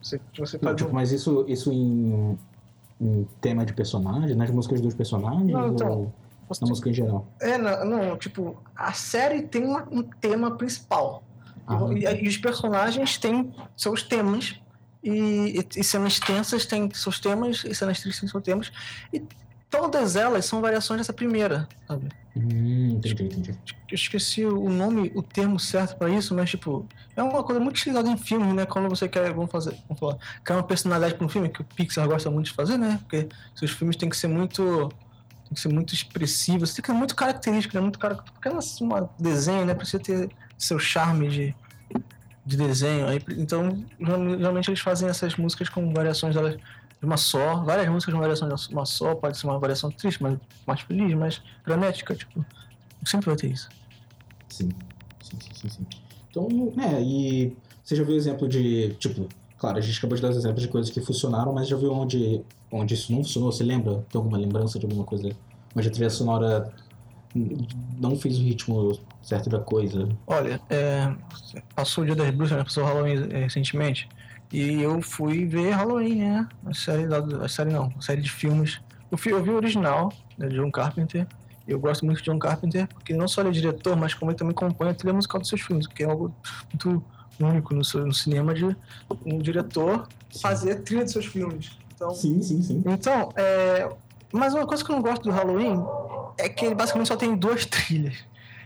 Você, 0.05 0.21
você 0.37 0.59
Não, 0.61 0.75
tipo, 0.75 0.93
mas 0.93 1.11
isso, 1.11 1.43
isso 1.47 1.71
em, 1.71 2.37
em 3.01 3.27
tema 3.41 3.65
de 3.65 3.73
personagem, 3.73 4.35
nas 4.35 4.51
músicas 4.51 4.79
dos 4.79 4.93
personagens? 4.93 5.51
Não, 5.51 5.73
então, 5.73 5.89
ou 5.89 6.13
você- 6.47 6.63
na 6.63 6.69
música 6.69 6.89
em 6.89 6.93
geral? 6.93 7.27
É, 7.41 7.57
não, 7.57 7.83
não, 7.85 8.17
tipo, 8.17 8.61
a 8.75 8.93
série 8.93 9.41
tem 9.41 9.65
um 9.65 10.03
tema 10.21 10.55
principal. 10.55 11.23
Aham. 11.67 11.93
E, 11.97 12.03
e 12.23 12.27
os 12.27 12.37
personagens 12.37 13.17
têm 13.17 13.51
seus 13.75 14.03
temas. 14.03 14.61
E, 15.03 15.59
e, 15.59 15.79
e 15.79 15.83
cenas 15.83 16.19
tensas 16.19 16.67
têm 16.67 16.87
seus 16.93 17.19
temas, 17.19 17.63
e 17.63 17.73
cenas 17.73 17.99
tristes 17.99 18.19
têm 18.19 18.29
seus 18.29 18.43
temas. 18.43 18.71
E 19.11 19.23
todas 19.79 20.15
elas 20.15 20.45
são 20.45 20.61
variações 20.61 20.99
dessa 20.99 21.13
primeira, 21.13 21.67
sabe? 21.87 22.09
Hum, 22.35 22.97
entendi, 22.97 23.23
entendi. 23.23 23.51
Eu 23.89 23.95
esqueci 23.95 24.43
o 24.45 24.69
nome, 24.69 25.11
o 25.15 25.21
termo 25.21 25.59
certo 25.59 25.97
pra 25.97 26.09
isso, 26.09 26.35
mas, 26.35 26.49
tipo, 26.49 26.85
é 27.15 27.23
uma 27.23 27.43
coisa 27.43 27.61
muito 27.61 27.77
utilizada 27.77 28.09
em 28.09 28.17
filmes, 28.17 28.53
né? 28.53 28.65
Quando 28.65 28.89
você 28.89 29.07
quer, 29.07 29.31
vamos 29.33 29.51
fazer, 29.51 29.75
vamos 29.87 29.99
falar, 29.99 30.17
criar 30.43 30.57
uma 30.57 30.63
personalidade 30.63 31.15
pra 31.15 31.25
um 31.25 31.29
filme, 31.29 31.49
que 31.49 31.61
o 31.61 31.63
Pixar 31.63 32.07
gosta 32.07 32.29
muito 32.29 32.47
de 32.47 32.53
fazer, 32.53 32.77
né? 32.77 32.99
Porque 33.01 33.29
seus 33.55 33.71
filmes 33.71 33.95
têm 33.95 34.09
que 34.09 34.17
ser 34.17 34.27
muito. 34.27 34.89
Tem 35.45 35.53
que 35.53 35.59
ser 35.61 35.69
muito 35.69 35.93
expressivos, 35.93 36.73
tem 36.73 36.81
que 36.81 36.91
ser 36.91 36.97
muito 36.97 37.15
característico, 37.15 37.75
né? 37.75 37.81
Muito 37.81 37.99
cara... 37.99 38.15
Porque 38.15 38.47
é 38.47 38.51
um 38.51 39.09
desenho, 39.19 39.65
né? 39.65 39.75
Precisa 39.75 40.01
ter 40.01 40.29
seu 40.57 40.79
charme 40.79 41.29
de, 41.29 41.55
de 42.43 42.57
desenho. 42.57 43.07
Aí, 43.07 43.21
então, 43.37 43.85
geralmente 43.99 44.69
eles 44.69 44.79
fazem 44.79 45.07
essas 45.07 45.35
músicas 45.35 45.69
com 45.69 45.93
variações 45.93 46.33
delas 46.33 46.57
de 46.99 47.05
uma 47.05 47.17
só, 47.17 47.63
várias 47.63 47.87
músicas 47.89 48.13
com 48.13 48.19
variações 48.19 48.67
de 48.67 48.73
uma 48.73 48.85
só, 48.85 49.15
pode 49.15 49.37
ser 49.37 49.47
uma 49.47 49.59
variação 49.59 49.91
triste, 49.91 50.21
mas 50.21 50.37
mais 50.65 50.81
feliz, 50.81 51.13
mais 51.13 51.41
dramática, 51.65 52.15
tipo. 52.15 52.45
Sempre 53.05 53.27
vai 53.27 53.35
ter 53.35 53.51
isso. 53.51 53.69
Sim. 54.49 54.69
Sim, 55.21 55.37
sim, 55.39 55.53
sim, 55.53 55.69
sim. 55.69 55.85
Então, 56.29 56.47
é, 56.79 57.01
e 57.01 57.55
você 57.83 57.95
já 57.95 58.03
viu 58.03 58.15
exemplo 58.15 58.47
de, 58.47 58.95
tipo, 58.95 59.27
claro, 59.57 59.77
a 59.77 59.81
gente 59.81 59.97
acabou 59.97 60.15
de 60.15 60.21
dar 60.21 60.29
os 60.29 60.37
exemplos 60.37 60.61
de 60.61 60.67
coisas 60.67 60.91
que 60.91 60.99
funcionaram, 61.01 61.53
mas 61.53 61.67
já 61.67 61.75
viu 61.75 61.91
onde, 61.91 62.41
onde 62.71 62.93
isso 62.93 63.11
não 63.11 63.23
funcionou? 63.23 63.51
Você 63.51 63.63
lembra? 63.63 64.03
Tem 64.09 64.19
alguma 64.19 64.37
lembrança 64.37 64.79
de 64.79 64.85
alguma 64.85 65.03
coisa? 65.03 65.29
Onde 65.75 65.87
a 65.87 65.91
trilha 65.91 66.09
sonora 66.09 66.73
não 67.99 68.15
fez 68.17 68.39
o 68.39 68.41
ritmo 68.41 68.97
certo 69.21 69.49
da 69.49 69.59
coisa? 69.59 70.07
Olha, 70.25 70.59
é, 70.69 71.13
passou 71.75 72.03
o 72.03 72.07
dia 72.07 72.15
das 72.15 72.29
bruxas, 72.31 72.57
né? 72.57 72.63
Passou 72.63 72.83
o 72.83 72.87
Halloween 72.87 73.27
é, 73.31 73.39
recentemente. 73.39 74.07
E 74.51 74.81
eu 74.81 75.01
fui 75.01 75.45
ver 75.45 75.71
Halloween, 75.71 76.15
né? 76.15 76.47
A 76.65 76.73
série, 76.73 77.07
da, 77.07 77.17
a 77.43 77.47
série 77.47 77.71
não, 77.71 77.91
a 77.97 78.01
série 78.01 78.21
de 78.21 78.31
filmes. 78.31 78.79
Eu, 79.11 79.17
fui, 79.17 79.31
eu 79.31 79.43
vi 79.43 79.49
o 79.49 79.55
original, 79.55 80.11
né, 80.37 80.47
de 80.47 80.55
John 80.55 80.71
Carpenter. 80.71 81.27
Eu 81.67 81.79
gosto 81.79 82.05
muito 82.05 82.19
de 82.19 82.25
John 82.25 82.37
Carpenter, 82.37 82.87
porque 82.87 83.13
não 83.13 83.27
só 83.27 83.41
ele 83.41 83.49
é 83.49 83.53
diretor, 83.53 83.95
mas 83.95 84.13
como 84.13 84.31
ele 84.31 84.37
também 84.37 84.53
compõe 84.53 84.89
a 84.89 84.93
trilha 84.93 85.13
musical 85.13 85.39
dos 85.39 85.49
seus 85.49 85.61
filmes, 85.61 85.87
que 85.87 86.03
é 86.03 86.05
algo 86.05 86.33
muito 86.71 87.03
único 87.39 87.73
no, 87.73 87.81
no 88.05 88.13
cinema 88.13 88.53
de 88.53 88.65
um 89.25 89.39
diretor 89.39 90.07
fazer 90.41 90.71
a 90.71 90.81
trilha 90.81 91.03
dos 91.03 91.11
seus 91.11 91.25
filmes. 91.25 91.77
Então, 91.93 92.13
Sim, 92.13 92.41
sim, 92.41 92.61
sim. 92.61 92.83
então, 92.85 93.31
é... 93.35 93.89
mas 94.31 94.53
uma 94.53 94.67
coisa 94.67 94.83
que 94.83 94.91
eu 94.91 94.95
não 94.95 95.01
gosto 95.01 95.23
do 95.23 95.31
Halloween 95.31 95.81
é 96.37 96.49
que 96.49 96.65
ele 96.65 96.75
basicamente 96.75 97.07
só 97.07 97.15
tem 97.15 97.35
duas 97.35 97.65
trilhas. 97.67 98.23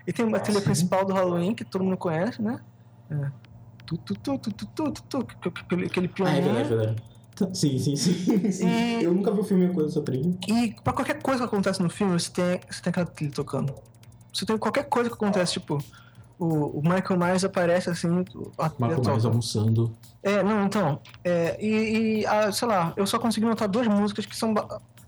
E 0.08 0.14
tem 0.14 0.26
uma 0.26 0.40
trilha 0.40 0.60
Sim. 0.60 0.66
principal 0.66 1.06
do 1.06 1.14
Halloween, 1.14 1.54
que 1.54 1.64
todo 1.64 1.84
mundo 1.84 1.98
conhece, 1.98 2.42
né? 2.42 2.60
É. 3.12 3.49
Aquele, 5.66 5.86
aquele 5.86 6.12
Ah, 6.22 6.30
é 6.30 6.42
verdade, 6.42 6.68
pianinho. 6.68 6.68
verdade. 6.68 7.04
Sim, 7.54 7.80
sim, 7.80 7.96
sim. 7.96 8.14
sim. 8.52 8.68
E- 8.68 9.04
Eu 9.04 9.14
nunca 9.14 9.32
vi 9.32 9.40
o 9.40 9.44
filme 9.44 9.74
com 9.74 9.86
essa 9.86 10.02
trilha. 10.02 10.30
E 10.48 10.76
pra 10.84 10.92
qualquer 10.94 11.22
coisa 11.22 11.40
que 11.40 11.46
acontece 11.46 11.82
no 11.82 11.90
filme, 11.90 12.20
você 12.20 12.30
tem, 12.32 12.60
você 12.70 12.82
tem 12.82 12.92
aquela 12.92 13.06
trilha 13.06 13.32
tocando. 13.32 13.74
Você 14.34 14.46
tem 14.46 14.58
qualquer 14.58 14.84
coisa 14.90 15.10
que 15.10 15.16
acontece, 15.16 15.54
tipo, 15.54 15.78
o, 16.38 16.80
o 16.80 16.82
Michael 16.82 17.18
Myers 17.18 17.44
aparece 17.44 17.90
assim, 17.90 18.08
a 18.58 18.70
Michael. 18.78 19.02
Myers 19.04 19.26
almoçando. 19.26 19.96
É, 20.22 20.44
não, 20.44 20.66
então. 20.66 21.00
É, 21.24 21.58
e, 21.66 22.20
e, 22.22 22.26
ah, 22.26 22.52
sei 22.52 22.68
lá, 22.68 22.94
eu 22.98 23.08
só 23.08 23.18
consegui 23.18 23.46
notar 23.46 23.68
duas 23.70 23.88
músicas 23.88 24.26
que 24.26 24.36
são, 24.36 24.54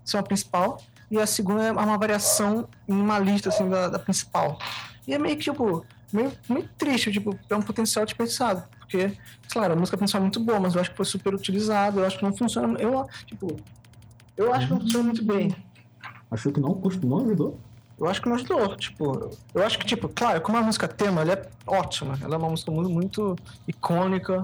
são 0.04 0.18
a 0.18 0.22
principal 0.22 0.78
e 1.10 1.18
a 1.18 1.26
segunda 1.26 1.64
é 1.64 1.72
uma 1.72 1.98
variação 1.98 2.66
em 2.88 2.94
uma 2.94 3.18
lista, 3.18 3.50
assim, 3.50 3.68
da, 3.68 3.88
da 3.90 3.98
principal. 3.98 4.58
E 5.06 5.12
é 5.12 5.18
meio 5.18 5.36
que, 5.36 5.42
tipo, 5.44 5.84
meio, 6.12 6.32
meio 6.48 6.68
triste, 6.76 7.10
tipo, 7.10 7.38
é 7.48 7.56
um 7.56 7.62
potencial 7.62 8.04
desperdiçado. 8.04 8.62
Porque, 8.78 9.16
claro, 9.50 9.72
a 9.72 9.76
música 9.76 9.96
principal 9.96 10.20
é 10.20 10.24
muito 10.24 10.40
boa, 10.40 10.60
mas 10.60 10.74
eu 10.74 10.80
acho 10.80 10.90
que 10.90 10.96
foi 10.96 11.06
super 11.06 11.34
utilizado, 11.34 12.00
eu 12.00 12.06
acho 12.06 12.18
que 12.18 12.24
não 12.24 12.36
funciona. 12.36 12.78
Eu, 12.78 13.06
tipo, 13.26 13.56
eu 14.36 14.52
acho 14.52 14.66
que 14.66 14.72
não 14.72 14.80
funciona 14.80 15.04
muito 15.04 15.24
bem. 15.24 15.56
Achou 16.30 16.52
que 16.52 16.60
não, 16.60 16.80
não 17.02 17.20
ajudou? 17.20 17.58
Eu 17.98 18.08
acho 18.08 18.20
que 18.20 18.28
não 18.28 18.34
ajudou, 18.34 18.76
tipo, 18.76 19.30
eu 19.54 19.62
acho 19.64 19.78
que, 19.78 19.86
tipo, 19.86 20.08
claro, 20.08 20.40
como 20.40 20.58
a 20.58 20.62
música 20.62 20.88
tema, 20.88 21.20
ela 21.20 21.34
é 21.34 21.50
ótima, 21.66 22.18
ela 22.20 22.34
é 22.34 22.38
uma 22.38 22.48
música 22.48 22.70
muito, 22.70 22.90
muito 22.90 23.36
icônica, 23.68 24.42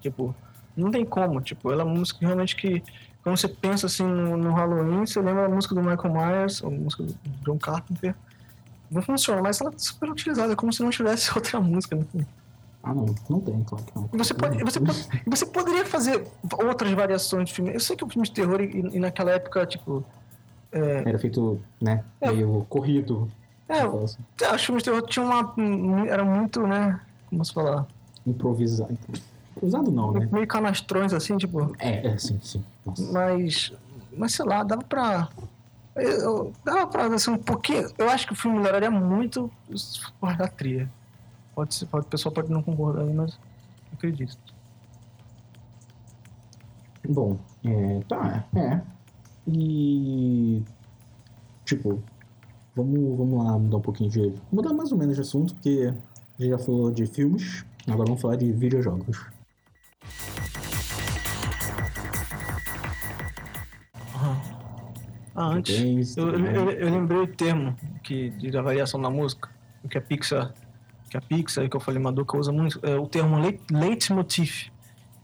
tipo, 0.00 0.34
não 0.74 0.90
tem 0.90 1.04
como, 1.04 1.40
tipo, 1.42 1.70
ela 1.70 1.82
é 1.82 1.84
uma 1.84 1.94
música 1.94 2.24
realmente 2.24 2.56
que, 2.56 2.82
quando 3.22 3.36
você 3.36 3.48
pensa, 3.48 3.86
assim, 3.86 4.04
no, 4.04 4.36
no 4.36 4.52
Halloween, 4.54 5.04
você 5.04 5.20
lembra 5.20 5.46
a 5.46 5.48
música 5.48 5.74
do 5.74 5.82
Michael 5.82 6.14
Myers, 6.14 6.64
a 6.64 6.70
música 6.70 7.02
do 7.02 7.14
John 7.44 7.58
Carpenter, 7.58 8.14
não 8.92 9.02
funciona, 9.02 9.40
mas 9.42 9.60
ela 9.60 9.70
é 9.70 9.78
super 9.78 10.10
utilizada, 10.10 10.52
é 10.52 10.56
como 10.56 10.72
se 10.72 10.82
não 10.82 10.90
tivesse 10.90 11.30
outra 11.36 11.60
música, 11.60 11.96
né? 11.96 12.26
Ah, 12.84 12.92
não, 12.94 13.14
não 13.30 13.40
tem, 13.40 13.62
claro 13.62 13.84
que 13.84 13.92
não. 13.96 14.08
Você, 14.12 14.34
pode, 14.34 14.62
você, 14.64 14.80
pode- 14.80 15.08
você 15.26 15.46
poderia 15.46 15.86
fazer 15.86 16.26
outras 16.64 16.90
variações 16.92 17.48
de 17.48 17.54
filme, 17.54 17.72
eu 17.72 17.78
sei 17.80 17.94
que 17.96 18.04
o 18.04 18.08
filme 18.08 18.26
de 18.26 18.34
terror, 18.34 18.60
e, 18.60 18.66
e 18.96 18.98
naquela 18.98 19.30
época, 19.30 19.64
tipo, 19.66 20.04
Era 20.72 21.18
feito, 21.18 21.60
né, 21.80 22.02
É. 22.20 22.30
meio 22.32 22.66
corrido. 22.68 23.30
é, 23.68 23.86
vamos 23.86 23.92
falar 23.92 24.04
assim. 24.04 24.18
É, 24.52 24.54
os 24.56 24.64
filmes 24.64 24.82
de 24.82 24.90
terror 24.90 25.06
tinham 25.06 25.26
uma. 25.26 25.54
um- 25.56 26.04
Era 26.06 26.24
muito, 26.24 26.66
né? 26.66 26.98
Como 27.30 27.44
se 27.44 27.52
falar? 27.52 27.86
Improvisado. 28.26 28.96
Improvisado 29.52 29.90
não, 29.92 30.12
né? 30.12 30.28
Meio 30.32 30.46
canastrões, 30.46 31.12
assim, 31.12 31.36
tipo. 31.36 31.74
É, 31.78 32.06
é, 32.08 32.18
sim, 32.18 32.38
sim. 32.42 32.64
Nossa. 32.86 33.12
Mas. 33.12 33.72
Mas 34.16 34.34
sei 34.34 34.44
lá, 34.44 34.62
dava 34.64 34.82
pra. 34.82 35.28
Eu- 35.96 36.52
dava 36.64 36.86
pra 36.86 37.06
assim, 37.06 37.30
um 37.30 37.38
pouquinho. 37.38 37.88
Eu 37.98 38.08
acho 38.08 38.26
que 38.26 38.32
o 38.32 38.36
filme 38.36 38.58
melhoraria 38.58 38.90
muito 38.90 39.50
for 40.18 40.36
da 40.36 40.48
trilha. 40.48 40.90
Pode 41.54 41.74
ser, 41.74 41.86
pode, 41.86 42.06
o 42.06 42.08
pessoal 42.08 42.32
pode 42.34 42.50
não 42.50 42.62
concordar, 42.62 43.04
mas. 43.04 43.32
eu 43.34 43.38
Acredito. 43.92 44.38
Bom, 47.08 47.36
é, 47.64 48.00
tá, 48.08 48.44
é. 48.56 48.80
E. 49.46 50.62
Tipo, 51.64 52.02
vamos, 52.74 53.18
vamos 53.18 53.44
lá 53.44 53.58
mudar 53.58 53.76
um 53.76 53.80
pouquinho 53.80 54.10
de. 54.10 54.32
Mudar 54.50 54.72
mais 54.72 54.92
ou 54.92 54.98
menos 54.98 55.16
de 55.16 55.20
assunto, 55.22 55.54
porque 55.54 55.92
a 56.38 56.42
gente 56.42 56.50
já 56.50 56.58
falou 56.58 56.90
de 56.90 57.06
filmes, 57.06 57.64
agora 57.86 58.06
vamos 58.06 58.20
falar 58.20 58.36
de 58.36 58.50
videojogos. 58.52 59.31
Ah, 65.42 65.54
antes. 65.54 65.78
Games, 65.80 66.16
Eu, 66.16 66.28
eu, 66.30 66.70
eu- 66.70 66.90
lembrei 66.90 67.18
o 67.18 67.26
termo 67.26 67.76
que, 68.02 68.30
de, 68.30 68.50
da 68.50 68.62
variação 68.62 69.00
da 69.00 69.10
música, 69.10 69.48
que 69.90 69.98
a 69.98 70.00
Pixar, 70.00 70.52
que 71.10 71.16
a 71.16 71.20
Pixar, 71.20 71.68
que 71.68 71.76
eu 71.76 71.80
falei, 71.80 72.00
Maduka 72.00 72.36
usa 72.38 72.52
muito, 72.52 72.78
é 72.82 72.96
o 72.96 73.06
termo 73.06 73.38
leit- 73.38 73.60
leitmotiv. 73.70 74.70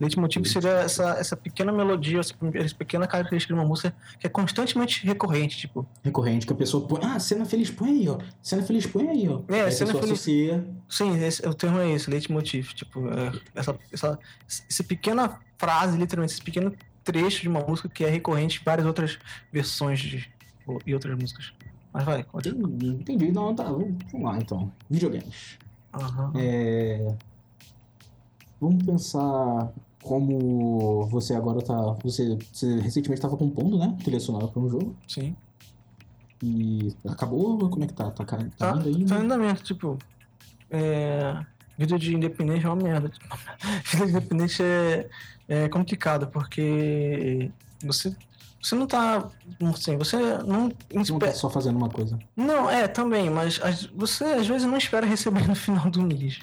Leitmotiv 0.01 0.45
seria 0.47 0.71
essa, 0.75 1.11
essa 1.19 1.37
pequena 1.37 1.73
melodia, 1.73 2.21
essa, 2.21 2.33
essa 2.55 2.75
pequena 2.77 3.05
característica 3.09 3.53
de 3.53 3.59
uma 3.59 3.67
música 3.67 3.93
que 4.21 4.29
é 4.29 4.31
constantemente 4.31 5.05
recorrente, 5.05 5.59
tipo, 5.59 5.85
Recorrente, 6.05 6.47
que 6.47 6.53
a 6.53 6.57
pessoa 6.57 6.87
põe. 6.87 7.01
Ah, 7.03 7.19
cena 7.19 7.45
feliz, 7.45 7.69
põe 7.69 7.91
aí, 7.91 8.09
ó. 8.09 8.17
Cena 8.41 8.63
feliz, 8.63 8.87
põe 8.87 9.09
aí, 9.09 9.29
ó. 9.29 9.41
É, 9.53 9.63
Aí 9.63 9.73
cena 9.73 9.91
feliz. 9.95 10.05
associa. 10.13 10.65
sim, 10.89 11.19
esse, 11.25 11.45
o 11.49 11.53
termo 11.53 11.81
é 11.81 11.91
esse, 11.91 12.09
leitmotiv, 12.09 12.69
tipo, 12.75 13.09
é, 13.09 13.33
essa, 13.57 13.77
essa, 13.93 14.19
essa 14.47 14.85
pequena 14.85 15.41
frase, 15.59 15.99
literalmente, 15.99 16.33
esse 16.35 16.43
pequeno 16.45 16.73
trecho 17.13 17.41
de 17.43 17.49
uma 17.49 17.61
música 17.61 17.89
que 17.89 18.05
é 18.05 18.11
recorrente 18.11 18.61
em 18.61 18.65
várias 18.65 18.87
outras 18.87 19.19
versões 19.51 19.99
de, 20.01 20.31
e 20.87 20.93
outras 20.95 21.19
músicas. 21.19 21.53
Mas 21.93 22.05
vai, 22.05 22.23
continua. 22.23 22.69
Entendi, 22.69 22.89
entendi. 22.89 23.33
Não, 23.33 23.55
tá, 23.55 23.65
vamos 23.65 23.97
lá 24.13 24.37
então. 24.39 24.71
Videogames. 24.91 25.59
Aham. 25.95 26.33
É, 26.37 27.15
Vamos 28.61 28.83
pensar 28.85 29.73
como 30.03 31.07
você 31.07 31.35
agora 31.35 31.63
tá. 31.63 31.77
Você, 32.03 32.37
você 32.53 32.79
recentemente 32.81 33.21
estava 33.21 33.37
compondo, 33.37 33.79
né? 33.79 33.97
Trilha 34.03 34.21
sonora 34.21 34.49
para 34.49 34.61
um 34.61 34.69
jogo. 34.69 34.97
Sim. 35.07 35.35
E 36.43 36.93
acabou? 37.09 37.59
Como 37.71 37.85
é 37.85 37.87
que 37.87 37.95
tá? 37.95 38.11
Tá, 38.11 38.25
tá 38.25 38.37
Tá, 38.57 38.71
indo 38.77 38.89
ainda? 38.89 39.15
tá 39.15 39.21
em 39.21 39.25
andamento, 39.25 39.63
tipo. 39.63 39.97
É... 40.71 41.45
vida 41.79 41.99
de 41.99 42.15
independente 42.15 42.67
é 42.67 42.69
uma 42.69 42.77
merda. 42.83 43.11
vida 43.93 44.07
de 44.07 44.11
independente 44.13 44.63
é, 44.63 45.09
é 45.49 45.69
complicado, 45.69 46.27
porque 46.29 47.51
você, 47.83 48.15
você 48.61 48.75
não 48.75 48.87
tá. 48.87 49.29
Assim, 49.73 49.97
você 49.97 50.17
não. 50.45 50.71
Você 50.93 51.13
não 51.13 51.19
tá 51.19 51.33
só 51.33 51.49
fazendo 51.49 51.77
uma 51.77 51.89
coisa. 51.89 52.19
Não, 52.37 52.71
é, 52.71 52.87
também, 52.87 53.31
mas 53.31 53.59
você 53.95 54.25
às 54.25 54.47
vezes 54.47 54.67
não 54.67 54.77
espera 54.77 55.07
receber 55.07 55.49
no 55.49 55.55
final 55.55 55.91
do 55.91 56.03
mês. 56.03 56.39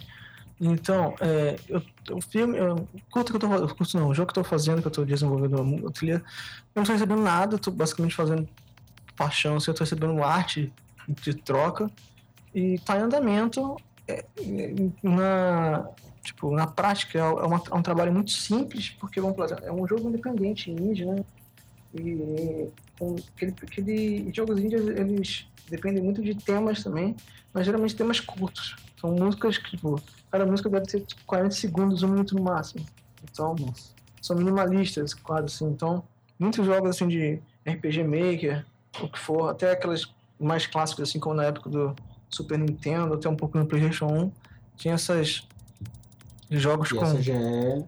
Então, 0.60 1.14
é, 1.20 1.58
eu, 1.68 1.82
o 2.12 2.22
filme, 2.22 2.58
eu, 2.58 2.88
curto 3.12 3.32
que 3.32 3.36
eu 3.36 3.40
tô 3.40 3.76
curto 3.76 4.00
não, 4.00 4.08
o 4.08 4.14
jogo 4.14 4.32
que 4.32 4.40
eu 4.40 4.44
tô 4.44 4.50
fazendo, 4.50 4.82
que 4.82 4.88
eu 4.88 4.92
tô 4.92 5.04
desenvolvendo 5.04 5.88
a 5.88 5.92
trilha, 5.92 6.24
eu 6.74 6.80
não 6.80 6.84
tô 6.84 6.94
recebendo 6.94 7.22
nada, 7.22 7.56
eu 7.56 7.60
tô 7.60 7.72
basicamente 7.72 8.16
fazendo 8.16 8.48
paixão, 9.18 9.58
assim, 9.58 9.72
eu 9.72 9.76
tô 9.76 9.84
recebendo 9.84 10.24
arte 10.24 10.72
de 11.10 11.34
troca 11.34 11.92
e 12.54 12.80
tá 12.80 12.98
em 12.98 13.02
andamento 13.02 13.76
é, 14.08 14.24
na 15.04 15.90
tipo 16.26 16.52
na 16.52 16.68
prática 16.68 17.20
é, 17.20 17.24
uma, 17.24 17.62
é, 17.72 17.76
um 17.76 17.82
trabalho 17.82 18.12
muito 18.12 18.32
simples 18.32 18.90
porque 19.00 19.22
vamos 19.22 19.38
falar, 19.38 19.64
é 19.64 19.72
um 19.72 19.88
jogo 19.88 20.10
independente 20.10 20.72
indie 20.72 21.06
né? 21.06 21.24
E 21.94 22.68
com 23.00 23.16
aquele, 23.36 23.54
aquele 23.62 24.34
jogos 24.34 24.60
indies 24.60 24.88
eles 24.88 25.48
dependem 25.70 26.04
muito 26.04 26.22
de 26.22 26.36
temas 26.36 26.84
também 26.84 27.16
mas 27.54 27.66
geralmente 27.66 27.96
temas 27.96 28.20
curtos. 28.20 28.76
São 29.00 29.12
músicas 29.12 29.58
que 29.58 29.72
tipo 29.72 30.02
cada 30.30 30.46
música 30.46 30.70
deve 30.70 30.86
ter 30.86 31.02
tipo, 31.02 31.22
40 31.26 31.52
segundos 31.52 32.04
um 32.04 32.10
minuto 32.10 32.36
no 32.36 32.44
máximo. 32.44 32.86
Então 33.24 33.56
são 34.22 34.36
minimalistas 34.36 35.14
quase 35.14 35.46
assim. 35.46 35.68
Então 35.68 36.04
muitos 36.38 36.66
jogos 36.66 36.90
assim 36.90 37.08
de 37.08 37.40
RPG 37.66 38.04
Maker 38.04 38.66
o 39.02 39.08
que 39.10 39.20
for 39.20 39.50
até 39.50 39.72
aquelas 39.72 40.10
mais 40.40 40.68
clássicos 40.68 41.10
assim 41.10 41.20
como 41.20 41.36
na 41.36 41.46
época 41.46 41.70
do 41.70 41.96
Super 42.30 42.58
Nintendo, 42.58 43.14
até 43.14 43.30
um 43.30 43.36
pouco 43.36 43.58
no 43.58 43.66
PlayStation 43.66 44.08
1, 44.08 44.32
tinha 44.78 44.94
essas 44.96 45.48
jogos 46.50 46.90
e 46.92 46.96
com. 46.96 47.04
Essa 47.04 47.22
já 47.22 47.34
é, 47.34 47.84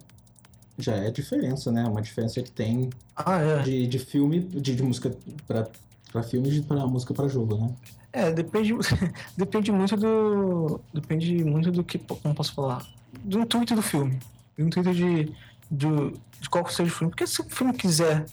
já 0.77 0.95
é 0.95 1.11
diferença, 1.11 1.71
né? 1.71 1.83
Uma 1.85 2.01
diferença 2.01 2.41
que 2.41 2.51
tem 2.51 2.89
ah, 3.15 3.39
é. 3.39 3.61
de, 3.61 3.87
de 3.87 3.99
filme, 3.99 4.39
de, 4.39 4.75
de 4.75 4.83
música 4.83 5.15
para 5.47 6.23
filmes 6.23 6.55
e 6.55 6.61
para 6.61 6.85
música 6.87 7.13
para 7.13 7.27
jogo, 7.27 7.57
né? 7.57 7.73
É, 8.13 8.31
depende, 8.31 8.73
depende 9.37 9.71
muito 9.71 9.95
do. 9.95 10.81
Depende 10.93 11.43
muito 11.43 11.71
do 11.71 11.83
que. 11.83 11.99
Como 11.99 12.33
posso 12.33 12.53
falar? 12.53 12.85
Do 13.23 13.39
intuito 13.39 13.75
do 13.75 13.81
filme. 13.81 14.19
Do 14.57 14.65
intuito 14.65 14.93
de, 14.93 15.31
de, 15.69 16.13
de 16.39 16.49
qual 16.49 16.67
seja 16.69 16.91
o 16.91 16.95
filme. 16.95 17.11
Porque 17.11 17.27
se 17.27 17.41
o 17.41 17.43
filme 17.43 17.73
quiser, 17.73 18.25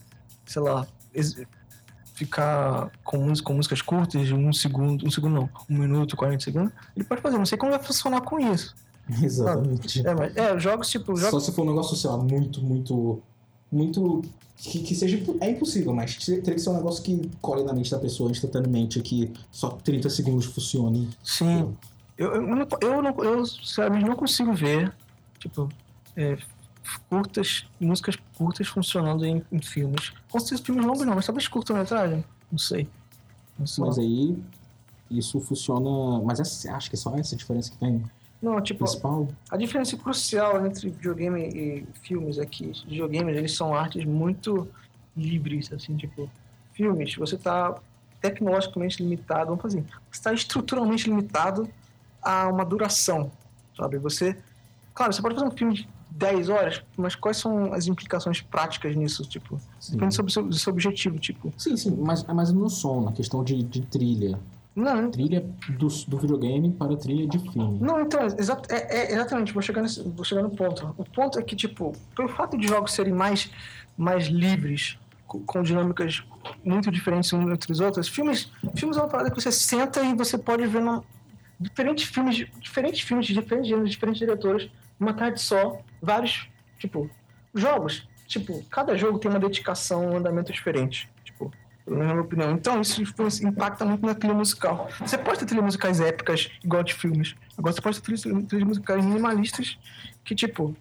sei 0.47 0.63
lá, 0.63 0.87
ficar 2.15 2.91
com, 3.03 3.19
música, 3.19 3.47
com 3.47 3.55
músicas 3.55 3.83
curtas, 3.83 4.27
de 4.27 4.35
um 4.35 4.53
segundo, 4.53 5.07
um 5.07 5.11
segundo 5.11 5.35
não, 5.35 5.51
um 5.69 5.79
minuto, 5.79 6.17
40 6.17 6.43
segundos, 6.43 6.73
ele 6.97 7.05
pode 7.05 7.21
fazer. 7.21 7.37
Não 7.37 7.47
sei 7.47 7.59
como 7.59 7.73
vai 7.73 7.83
funcionar 7.83 8.21
com 8.23 8.39
isso. 8.39 8.75
Exatamente. 9.23 10.07
É, 10.07 10.15
mas, 10.15 10.37
é, 10.37 10.59
jogos 10.59 10.89
tipo. 10.89 11.17
Jogos... 11.17 11.31
Só 11.31 11.41
se 11.41 11.53
for 11.53 11.63
um 11.63 11.71
negócio, 11.71 11.97
sei 11.97 12.11
lá, 12.11 12.17
muito, 12.19 12.63
muito. 12.63 13.23
Muito. 13.71 14.23
Que, 14.57 14.81
que 14.81 14.95
seja. 14.95 15.21
É 15.41 15.51
impossível, 15.51 15.93
mas 15.93 16.17
teria 16.17 16.41
que 16.41 16.59
ser 16.59 16.71
um 16.71 16.77
negócio 16.77 17.03
que 17.03 17.31
colhe 17.41 17.65
na 17.65 17.73
mente 17.73 17.91
da 17.91 17.99
pessoa 17.99 18.31
instantaneamente, 18.31 19.01
que 19.01 19.33
só 19.51 19.71
30 19.71 20.09
segundos 20.11 20.47
funcione. 20.47 21.11
Sim. 21.23 21.75
Eu, 22.17 22.33
eu, 22.33 22.69
eu, 22.81 23.03
não, 23.03 23.25
eu 23.25 23.45
sinceramente 23.45 24.07
não 24.07 24.15
consigo 24.15 24.55
ver, 24.55 24.95
tipo, 25.41 25.69
é, 26.17 26.39
curtas, 27.09 27.67
músicas 27.81 28.17
curtas 28.37 28.69
funcionando 28.69 29.25
em, 29.25 29.43
em 29.51 29.61
filmes. 29.61 30.13
Com 30.31 30.39
certeza 30.39 30.63
filmes 30.63 30.85
longos 30.85 31.05
não, 31.05 31.15
mas 31.15 31.27
talvez 31.27 31.49
curta-metragem. 31.49 32.25
Não 32.51 32.59
sei. 32.59 32.89
Não 33.59 33.67
sei. 33.67 33.85
Mas 33.85 33.99
aí 33.99 34.37
isso 35.11 35.41
funciona. 35.41 36.23
Mas 36.25 36.65
é, 36.65 36.71
acho 36.71 36.89
que 36.89 36.97
é 36.97 36.99
só 36.99 37.15
essa 37.17 37.37
diferença 37.37 37.71
que 37.71 37.79
tem. 37.79 38.03
Não, 38.45 38.61
tipo, 38.61 38.85
principal. 38.85 39.27
a 39.51 39.57
diferença 39.57 39.97
crucial 39.97 40.67
entre 40.67 40.91
videogame 40.91 41.49
e 41.49 41.87
filmes 42.03 42.37
é 42.37 42.45
que 42.45 42.73
videogames 42.87 43.39
eles 43.39 43.57
são 43.57 43.75
artes 43.75 44.05
muito 44.05 44.69
livres, 45.17 45.73
assim, 45.73 45.97
tipo, 45.97 46.31
filmes, 46.75 47.15
você 47.15 47.37
está 47.37 47.75
tecnologicamente 48.21 49.03
limitado, 49.03 49.47
vamos 49.47 49.63
fazer, 49.63 49.83
você 49.83 50.19
está 50.19 50.33
estruturalmente 50.35 51.09
limitado 51.09 51.67
a 52.23 52.47
uma 52.49 52.67
duração, 52.67 53.33
sabe? 53.75 53.97
Você, 53.97 54.37
claro, 54.93 55.11
você 55.11 55.23
pode 55.23 55.37
fazer 55.37 55.47
um 55.47 55.51
filme 55.51 55.89
10 56.11 56.51
horas, 56.51 56.83
mas 56.99 57.15
quais 57.15 57.39
são 57.39 57.73
as 57.73 57.87
implicações 57.87 58.43
práticas 58.43 58.95
nisso? 58.95 59.23
Tipo, 59.25 59.59
depende 59.91 60.15
sobre 60.15 60.31
o 60.31 60.33
seu, 60.33 60.53
seu, 60.53 60.73
objetivo, 60.73 61.19
tipo. 61.19 61.51
Sim, 61.57 61.79
sim, 61.79 61.97
mas, 61.99 62.23
mas 62.25 62.53
no 62.53 62.69
som, 62.69 63.01
na 63.01 63.13
questão 63.13 63.43
de, 63.43 63.63
de 63.63 63.81
trilha. 63.81 64.39
Não. 64.75 65.11
Trilha 65.11 65.45
do, 65.69 65.87
do 65.87 66.19
videogame 66.19 66.73
para 66.73 66.97
trilha 66.97 67.29
de 67.29 67.39
filme. 67.39 67.79
Não, 67.81 68.01
então, 68.01 68.27
exa 68.27 68.61
é, 68.69 68.99
é, 68.99 69.13
exatamente, 69.13 69.53
vou 69.53 69.63
chegar, 69.63 69.83
nesse, 69.83 70.03
vou 70.03 70.25
chegar 70.25 70.43
no 70.43 70.51
ponto. 70.51 70.95
O 70.99 71.05
ponto 71.05 71.39
é 71.39 71.43
que, 71.43 71.55
tipo, 71.55 71.93
pelo 72.17 72.29
fato 72.29 72.59
de 72.59 72.67
jogos 72.67 72.93
serem 72.93 73.13
mais, 73.13 73.51
mais 73.97 74.27
livres, 74.27 74.99
com, 75.27 75.41
com 75.41 75.63
dinâmicas 75.63 76.25
muito 76.65 76.91
diferentes 76.91 77.33
uns 77.33 77.51
entre 77.51 77.71
os 77.71 77.81
outros, 77.81 78.09
filmes, 78.09 78.51
filmes 78.77 78.97
é 78.97 79.01
uma 79.01 79.09
parada 79.09 79.31
que 79.31 79.41
você 79.41 79.53
senta 79.53 80.03
e 80.03 80.15
você 80.15 80.37
pode 80.37 80.67
ver 80.67 80.81
num, 80.81 81.03
diferentes 81.61 82.05
filmes, 82.05 82.47
diferentes 82.61 83.01
filmes 83.01 83.27
de 83.27 83.35
diferentes 83.35 83.69
gêneros, 83.69 83.91
diferentes 83.91 84.19
diretores 84.19 84.71
uma 84.99 85.13
tarde 85.13 85.41
só, 85.41 85.81
vários, 86.01 86.49
tipo, 86.79 87.11
jogos. 87.55 88.09
Tipo, 88.27 88.63
cada 88.71 88.97
jogo 88.97 89.19
tem 89.19 89.31
uma 89.31 89.41
dedicação, 89.41 90.13
um 90.13 90.17
andamento 90.17 90.53
diferente. 90.53 91.11
Tipo, 91.85 91.97
na 91.97 92.05
minha 92.07 92.21
opinião. 92.21 92.51
Então, 92.53 92.81
isso 92.81 93.03
impacta 93.47 93.85
muito 93.85 94.05
na 94.05 94.15
trilha 94.15 94.35
musical. 94.35 94.89
Você 95.01 95.19
pode 95.19 95.41
ter 95.41 95.47
trilhas 95.47 95.65
musicais 95.65 96.01
épicas, 96.01 96.51
igual 96.63 96.83
de 96.83 96.95
filmes. 96.95 97.35
Agora, 97.57 97.75
você 97.75 97.81
pode 97.81 98.01
ter 98.01 98.03
trilhas, 98.03 98.47
trilhas 98.47 98.69
musicais 98.69 99.05
minimalistas, 99.05 99.79
que, 100.25 100.35
tipo, 100.35 100.75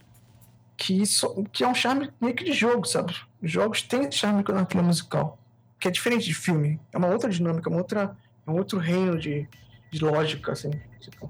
que, 0.77 1.05
so, 1.05 1.43
que 1.51 1.63
é 1.63 1.67
um 1.67 1.75
charme 1.75 2.09
meio 2.19 2.33
que 2.33 2.43
de 2.43 2.53
jogo, 2.53 2.85
sabe? 2.85 3.15
Jogos 3.41 3.81
têm 3.81 4.09
charme 4.11 4.43
na 4.47 4.65
trilha 4.65 4.83
musical, 4.83 5.37
que 5.79 5.87
é 5.87 5.91
diferente 5.91 6.25
de 6.25 6.33
filme. 6.33 6.79
É 6.91 6.97
uma 6.97 7.07
outra 7.07 7.29
dinâmica, 7.29 7.69
uma 7.69 7.79
outra, 7.79 8.17
é 8.47 8.49
um 8.49 8.55
outro 8.55 8.79
reino 8.79 9.19
de, 9.19 9.47
de 9.91 10.03
lógica, 10.03 10.53
assim. 10.53 10.71
Tipo. 10.99 11.29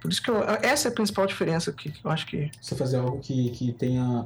Por 0.00 0.12
isso 0.12 0.22
que 0.22 0.30
eu, 0.30 0.42
essa 0.62 0.88
é 0.88 0.90
a 0.90 0.94
principal 0.94 1.26
diferença 1.26 1.72
que 1.72 1.92
eu 2.04 2.10
acho 2.10 2.26
que. 2.26 2.50
Você 2.60 2.74
fazer 2.76 2.98
algo 2.98 3.18
que, 3.20 3.50
que 3.50 3.72
tenha. 3.72 4.24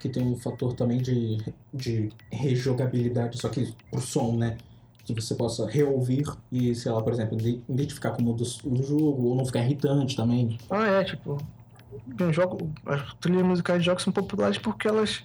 Que 0.00 0.08
tenha 0.08 0.26
um 0.26 0.36
fator 0.36 0.72
também 0.72 0.98
de, 0.98 1.38
de 1.72 2.10
rejogabilidade, 2.32 3.38
só 3.38 3.50
que 3.50 3.72
pro 3.90 4.00
som, 4.00 4.34
né? 4.34 4.56
Que 5.04 5.14
você 5.14 5.34
possa 5.34 5.68
reouvir 5.68 6.24
e, 6.50 6.74
sei 6.74 6.90
lá, 6.90 7.02
por 7.02 7.12
exemplo, 7.12 7.38
identificar 7.38 8.12
como 8.12 8.32
do, 8.32 8.44
do 8.44 8.82
jogo, 8.82 9.28
ou 9.28 9.34
não 9.36 9.44
ficar 9.44 9.60
irritante 9.60 10.16
também. 10.16 10.58
Ah, 10.70 10.86
é, 10.86 11.04
tipo. 11.04 11.38
Um 12.20 12.32
jogo, 12.32 12.70
as 12.86 13.14
trilhas 13.14 13.44
musicais 13.44 13.80
de 13.80 13.86
jogos 13.86 14.02
são 14.02 14.12
populares 14.12 14.56
porque 14.56 14.88
elas. 14.88 15.22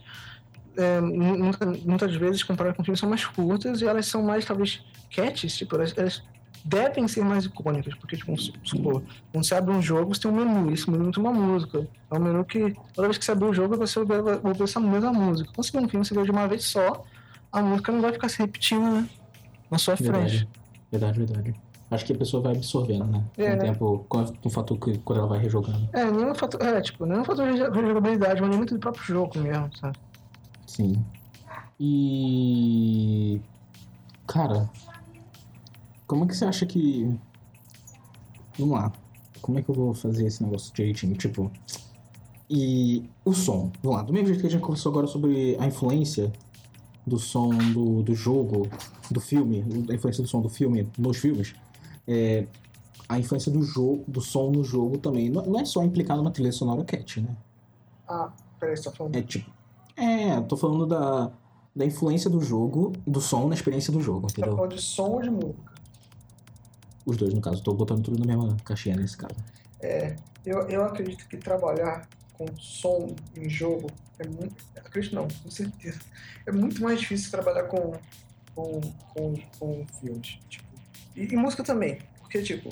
É, 0.78 1.00
muitas, 1.00 1.84
muitas 1.84 2.16
vezes, 2.16 2.44
comparadas 2.44 2.76
com 2.76 2.84
filmes, 2.84 3.00
são 3.00 3.10
mais 3.10 3.26
curtas 3.26 3.82
e 3.82 3.86
elas 3.86 4.08
são 4.08 4.22
mais, 4.22 4.44
talvez, 4.44 4.84
catches, 5.10 5.56
tipo, 5.56 5.76
elas, 5.76 5.94
elas 5.96 6.22
devem 6.66 7.08
ser 7.08 7.24
mais 7.24 7.46
icônicas, 7.46 7.94
porque, 7.96 8.18
tipo, 8.18 8.36
supor, 8.64 9.04
quando 9.32 9.46
você 9.46 9.54
abre 9.54 9.72
um 9.72 9.82
jogo, 9.82 10.14
você 10.16 10.22
tem 10.22 10.32
um 10.32 10.36
menu, 10.36 10.74
esse 10.74 10.90
menu 10.90 11.12
tem 11.12 11.24
uma 11.24 11.32
música. 11.32 11.88
É 12.10 12.16
um 12.16 12.20
menu 12.20 12.44
que, 12.44 12.76
toda 12.92 13.08
vez 13.08 13.20
que 13.20 13.24
você 13.24 13.32
abrir 13.32 13.46
o 13.46 13.54
jogo, 13.54 13.78
você 13.78 14.04
vai 14.04 14.18
ouvir 14.44 14.64
essa 14.64 14.80
mesma 14.80 15.14
música. 15.14 15.52
Quando 15.54 15.64
você 15.64 15.78
vê 15.78 15.86
um 15.86 15.88
filme, 15.88 16.04
você 16.04 16.16
vê 16.16 16.24
de 16.24 16.32
uma 16.32 16.48
vez 16.48 16.66
só, 16.66 17.06
a 17.52 17.62
música 17.62 17.92
não 17.92 18.02
vai 18.02 18.12
ficar 18.12 18.30
se 18.30 18.40
repetindo, 18.40 18.82
né? 18.82 19.08
Na 19.70 19.78
sua 19.78 19.96
verdade. 19.96 20.40
frente. 20.40 20.50
Verdade, 20.92 21.20
verdade. 21.20 21.56
Acho 21.92 22.04
que 22.04 22.14
a 22.14 22.18
pessoa 22.18 22.42
vai 22.42 22.56
absorvendo, 22.56 23.06
né? 23.06 23.24
Com 23.36 23.42
é, 23.44 23.56
o 23.56 23.60
tempo, 23.60 24.06
com 24.10 24.26
o 24.44 24.50
fator 24.50 24.78
que 24.80 24.98
quando 25.00 25.20
ela 25.20 25.28
vai 25.28 25.40
rejogando. 25.40 25.88
É, 25.94 26.04
nenhum 26.10 26.34
fator, 26.34 26.60
é, 26.62 26.82
tipo, 26.82 27.06
nenhum 27.06 27.24
fator 27.24 27.46
de 27.46 27.60
rejogabilidade, 27.62 28.42
mas 28.42 28.50
nem 28.50 28.58
muito 28.58 28.74
do 28.74 28.80
próprio 28.80 29.04
jogo 29.04 29.38
mesmo, 29.38 29.70
sabe? 29.78 29.96
Sim. 30.66 31.06
E. 31.80 33.40
Cara, 34.26 34.68
como 36.08 36.26
é 36.26 36.28
que 36.28 36.36
você 36.36 36.46
acha 36.46 36.66
que. 36.66 37.14
Vamos 38.58 38.78
lá. 38.78 38.92
Como 39.42 39.60
é 39.60 39.62
que 39.62 39.70
eu 39.70 39.76
vou 39.76 39.94
fazer 39.94 40.26
esse 40.26 40.44
negócio 40.44 40.74
direitinho? 40.74 41.16
Tipo. 41.16 41.52
E 42.50 43.10
o 43.24 43.34
som. 43.34 43.72
Vamos 43.82 43.98
lá. 43.98 44.04
Do 44.04 44.14
mesmo 44.14 44.28
jeito 44.28 44.42
que 44.42 44.48
a 44.48 44.50
gente 44.50 44.62
conversou 44.62 44.92
agora 44.92 45.08
sobre 45.08 45.58
a 45.60 45.66
influência 45.66 46.32
do 47.06 47.20
som 47.20 47.50
do, 47.50 48.02
do 48.02 48.16
jogo, 48.16 48.68
do 49.10 49.20
filme, 49.20 49.64
a 49.90 49.94
influência 49.94 50.24
do 50.24 50.30
som 50.30 50.42
do 50.42 50.50
filme 50.50 50.90
nos 50.98 51.18
filmes, 51.18 51.54
é, 52.08 52.48
a 53.08 53.20
influência 53.20 53.52
do 53.52 53.62
jogo, 53.62 54.04
do 54.08 54.22
som 54.22 54.52
no 54.52 54.64
jogo 54.64 54.98
também. 54.98 55.30
Não, 55.30 55.46
não 55.46 55.60
é 55.60 55.66
só 55.66 55.84
implicar 55.84 56.18
numa 56.18 56.32
trilha 56.32 56.52
sonora 56.52 56.84
cat, 56.84 57.22
né? 57.22 57.36
Ah, 58.08 58.32
peraí, 58.60 58.76
você 58.76 58.84
tá 58.84 58.92
falando. 58.92 59.16
É 59.16 59.22
tipo. 59.22 59.50
É, 59.96 60.42
tô 60.42 60.58
falando 60.58 60.86
da, 60.86 61.32
da 61.76 61.86
influência 61.86 62.30
do 62.30 62.42
jogo, 62.42 62.94
do 63.08 63.22
som 63.22 63.48
na 63.48 63.56
experiência 63.56 63.94
do 63.94 64.02
jogo, 64.02 64.28
entendeu? 64.30 64.52
Tá 64.52 64.58
falando 64.58 64.76
de 64.76 64.82
som 64.82 65.10
ou 65.10 65.22
de 65.22 65.30
música? 65.30 65.75
Os 67.06 67.18
dois, 67.18 67.34
no 67.34 67.42
caso. 67.42 67.58
Estou 67.58 67.76
botando 67.76 68.04
tudo 68.04 68.20
na 68.20 68.26
mesma 68.26 68.58
caixinha 68.64 68.96
nesse 68.96 69.18
caso. 69.18 69.36
É, 69.82 70.16
eu, 70.46 70.62
eu 70.70 70.84
acredito 70.84 71.28
que 71.28 71.38
trabalhar 71.38 72.08
com 72.34 72.46
som 72.58 73.16
em 73.36 73.50
jogo 73.50 73.90
é 74.20 74.28
muito. 74.28 74.64
Acredito 74.78 75.16
não, 75.16 75.28
com 75.28 75.52
certeza. 75.52 76.00
É 76.46 76.52
muito 76.52 76.82
mais 76.82 77.00
difícil 77.00 77.32
trabalhar 77.32 77.64
com, 77.64 77.94
com, 78.54 78.82
com, 79.14 79.36
com 79.60 79.88
filmes. 80.00 80.40
Tipo, 80.50 80.66
e, 81.16 81.24
e, 81.26 81.36
música 81.36 81.64
também. 81.64 82.00
Porque, 82.20 82.42
tipo, 82.42 82.70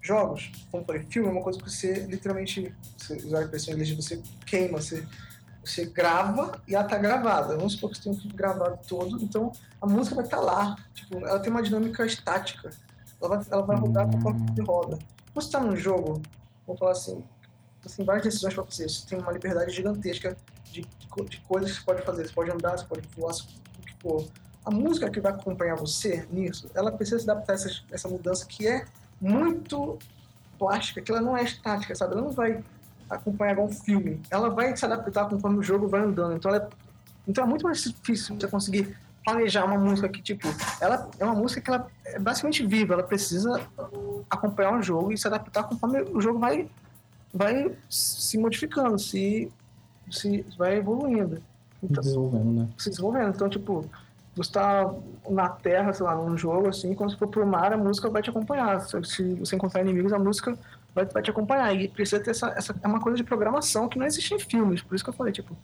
jogos, 0.00 0.50
como 0.70 0.84
falei, 0.84 1.02
filme 1.08 1.28
é 1.28 1.32
uma 1.32 1.42
coisa 1.42 1.58
que 1.58 1.70
você 1.70 2.06
literalmente, 2.06 2.74
você 2.96 3.14
usar 3.16 3.38
a 3.38 3.42
expressão 3.42 3.72
em 3.72 3.76
inglês, 3.76 3.96
você 3.96 4.22
queima, 4.46 4.80
você, 4.80 5.06
você 5.64 5.86
grava 5.86 6.60
e 6.66 6.74
ela 6.74 6.84
tá 6.84 6.98
gravada. 6.98 7.56
Vamos 7.56 7.74
supor 7.74 7.90
que 7.90 7.96
você 7.96 8.04
tem 8.04 8.12
um 8.12 8.16
clipe 8.16 8.36
gravado 8.36 8.78
todo, 8.86 9.22
então 9.22 9.52
a 9.80 9.86
música 9.86 10.16
vai 10.16 10.24
estar 10.24 10.38
tá 10.38 10.42
lá. 10.42 10.76
Tipo, 10.94 11.18
ela 11.18 11.38
tem 11.38 11.50
uma 11.50 11.62
dinâmica 11.62 12.04
estática. 12.04 12.70
Ela 13.22 13.36
vai, 13.36 13.46
ela 13.50 13.62
vai 13.62 13.76
rodar 13.76 14.10
conforme 14.10 14.40
você 14.40 14.62
roda. 14.62 14.98
Quando 14.98 15.34
você 15.34 15.46
está 15.46 15.60
num 15.60 15.76
jogo, 15.76 16.20
vamos 16.66 16.78
falar 16.78 16.92
assim, 16.92 17.24
você 17.82 17.96
tem 17.96 18.06
várias 18.06 18.24
decisões 18.24 18.54
para 18.54 18.64
fazer, 18.64 18.88
você 18.88 19.06
tem 19.06 19.18
uma 19.18 19.32
liberdade 19.32 19.72
gigantesca 19.72 20.36
de, 20.64 20.82
de, 20.82 21.08
de, 21.28 21.40
coisas 21.40 21.70
que 21.72 21.78
você 21.78 21.84
pode 21.84 22.02
fazer. 22.02 22.26
Você 22.26 22.32
pode 22.32 22.50
andar, 22.50 22.78
você 22.78 22.84
pode 22.84 23.08
voar, 23.16 23.32
o 23.32 23.82
que 23.82 23.94
for. 24.00 24.26
A 24.64 24.70
música 24.70 25.10
que 25.10 25.20
vai 25.20 25.32
acompanhar 25.32 25.76
você 25.76 26.26
nisso, 26.30 26.70
ela 26.74 26.92
precisa 26.92 27.18
se 27.18 27.30
adaptar 27.30 27.52
a 27.52 27.56
essa, 27.56 27.70
essa 27.90 28.08
mudança 28.08 28.46
que 28.46 28.66
é 28.66 28.84
muito 29.20 29.98
plástica, 30.58 31.00
que 31.00 31.10
ela 31.10 31.20
não 31.20 31.36
é 31.36 31.42
estática, 31.42 31.94
sabe? 31.94 32.12
Ela 32.12 32.22
não 32.22 32.30
vai 32.30 32.62
acompanhar 33.10 33.52
igual 33.52 33.66
um 33.66 33.72
filme. 33.72 34.20
Ela 34.30 34.48
vai 34.48 34.76
se 34.76 34.84
adaptar 34.84 35.28
conforme 35.28 35.58
o 35.58 35.62
jogo 35.62 35.88
vai 35.88 36.00
andando. 36.00 36.36
Então, 36.36 36.54
é, 36.54 36.68
então 37.26 37.44
é 37.44 37.46
muito 37.46 37.64
mais 37.64 37.82
difícil 37.82 38.38
você 38.38 38.48
conseguir 38.48 38.96
planejar 39.24 39.64
uma 39.64 39.78
música 39.78 40.08
que, 40.08 40.22
tipo, 40.22 40.48
ela 40.80 41.08
é 41.18 41.24
uma 41.24 41.34
música 41.34 41.60
que 41.60 41.70
ela 41.70 41.86
é 42.04 42.18
basicamente 42.18 42.66
viva, 42.66 42.94
ela 42.94 43.02
precisa 43.02 43.60
acompanhar 44.28 44.78
o 44.78 44.82
jogo 44.82 45.12
e 45.12 45.18
se 45.18 45.26
adaptar 45.26 45.64
conforme 45.64 46.02
o 46.02 46.20
jogo 46.20 46.38
vai, 46.38 46.68
vai 47.32 47.72
se 47.88 48.38
modificando, 48.38 48.98
se, 48.98 49.50
se 50.10 50.44
vai 50.58 50.76
evoluindo. 50.76 51.42
Então, 51.82 52.02
desenvolvendo, 52.02 52.52
né? 52.52 52.68
Se 52.78 52.90
desenvolvendo. 52.90 53.34
Então, 53.34 53.48
tipo, 53.48 53.84
você 54.34 54.48
está 54.48 54.94
na 55.28 55.48
terra, 55.48 55.92
sei 55.92 56.06
lá, 56.06 56.14
num 56.14 56.36
jogo, 56.36 56.68
assim, 56.68 56.94
quando 56.94 57.10
você 57.10 57.16
for 57.16 57.28
pro 57.28 57.46
mar, 57.46 57.72
a 57.72 57.76
música 57.76 58.08
vai 58.08 58.22
te 58.22 58.30
acompanhar. 58.30 58.80
Se 58.80 59.34
você 59.34 59.56
encontrar 59.56 59.82
inimigos, 59.82 60.12
a 60.12 60.18
música 60.18 60.56
vai, 60.94 61.04
vai 61.06 61.22
te 61.22 61.30
acompanhar. 61.30 61.74
E 61.74 61.88
precisa 61.88 62.22
ter 62.22 62.30
essa, 62.30 62.48
essa... 62.56 62.74
É 62.82 62.86
uma 62.86 63.00
coisa 63.00 63.16
de 63.16 63.24
programação 63.24 63.88
que 63.88 63.98
não 63.98 64.06
existe 64.06 64.34
em 64.34 64.38
filmes. 64.38 64.80
Por 64.82 64.94
isso 64.94 65.04
que 65.04 65.10
eu 65.10 65.14
falei, 65.14 65.32
tipo... 65.32 65.56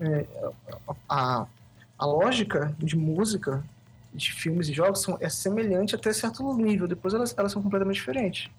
É, 0.00 0.26
a, 1.08 1.42
a 1.42 1.46
lógica 2.04 2.74
de 2.78 2.96
música 2.96 3.64
de 4.14 4.32
filmes 4.32 4.68
e 4.68 4.72
jogos 4.72 5.00
são, 5.00 5.16
é 5.20 5.28
semelhante 5.28 5.94
até 5.94 6.12
certo 6.12 6.54
nível. 6.54 6.86
Depois 6.86 7.14
elas, 7.14 7.34
elas 7.36 7.52
são 7.52 7.62
completamente 7.62 7.96
diferentes. 7.96 8.50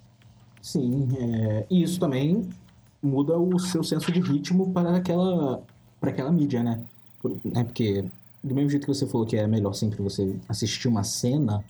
Sim, 0.62 1.10
é, 1.20 1.66
e 1.70 1.84
isso 1.84 2.00
também 2.00 2.50
muda 3.02 3.38
o 3.38 3.60
seu 3.60 3.84
senso 3.84 4.12
de 4.12 4.22
ritmo 4.22 4.72
para 4.72 4.96
aquela, 4.96 5.62
para 6.00 6.10
aquela 6.10 6.32
mídia, 6.32 6.64
né? 6.64 6.82
Por, 7.22 7.38
né? 7.44 7.64
Porque 7.64 8.06
do 8.44 8.56
mesmo 8.56 8.70
jeito 8.70 8.86
que 8.86 8.94
você 8.94 9.06
falou 9.06 9.26
que 9.26 9.36
é 9.36 9.46
melhor 9.48 9.74
sempre 9.74 10.02
você 10.02 10.36
assistir 10.50 10.88
uma 10.88 11.04
cena 11.04 11.64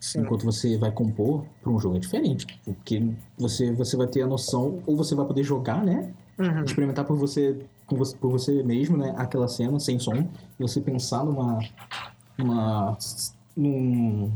Sim. 0.00 0.20
enquanto 0.20 0.44
você 0.44 0.78
vai 0.78 0.90
compor 0.90 1.44
para 1.60 1.70
um 1.70 1.78
jogo 1.78 1.96
é 1.96 1.98
diferente, 1.98 2.46
porque 2.64 3.02
você 3.36 3.70
você 3.72 3.96
vai 3.96 4.06
ter 4.06 4.22
a 4.22 4.26
noção 4.26 4.82
ou 4.86 4.96
você 4.96 5.14
vai 5.14 5.26
poder 5.26 5.42
jogar, 5.42 5.84
né? 5.84 6.12
Uhum. 6.38 6.64
Experimentar 6.64 7.04
por 7.04 7.16
você, 7.16 7.58
você 7.98 8.16
por 8.16 8.30
você 8.30 8.62
mesmo, 8.62 8.96
né? 8.96 9.14
Aquela 9.16 9.48
cena 9.48 9.78
sem 9.80 9.98
som 9.98 10.14
e 10.14 10.62
você 10.62 10.80
pensar 10.80 11.24
numa 11.24 11.58
numa 12.38 12.96
num 13.56 14.32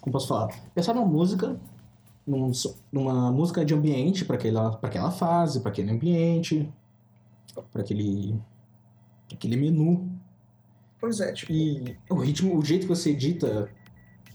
como 0.00 0.12
posso 0.12 0.28
falar? 0.28 0.48
Pensar 0.74 0.94
numa 0.94 1.06
música 1.06 1.58
num, 2.26 2.52
numa 2.92 3.32
música 3.32 3.64
de 3.64 3.74
ambiente 3.74 4.24
para 4.24 4.36
aquela 4.36 4.78
aquela 4.82 5.10
fase, 5.10 5.60
para 5.60 5.70
aquele 5.70 5.90
ambiente, 5.90 6.70
para 7.72 7.82
aquele 7.82 8.38
aquele 9.32 9.56
menu 9.56 10.20
Pois 11.00 11.18
é, 11.20 11.32
tipo... 11.32 11.50
E 11.50 11.96
o 12.10 12.14
ritmo, 12.16 12.58
o 12.58 12.64
jeito 12.64 12.82
que 12.82 12.94
você 12.94 13.10
edita, 13.10 13.70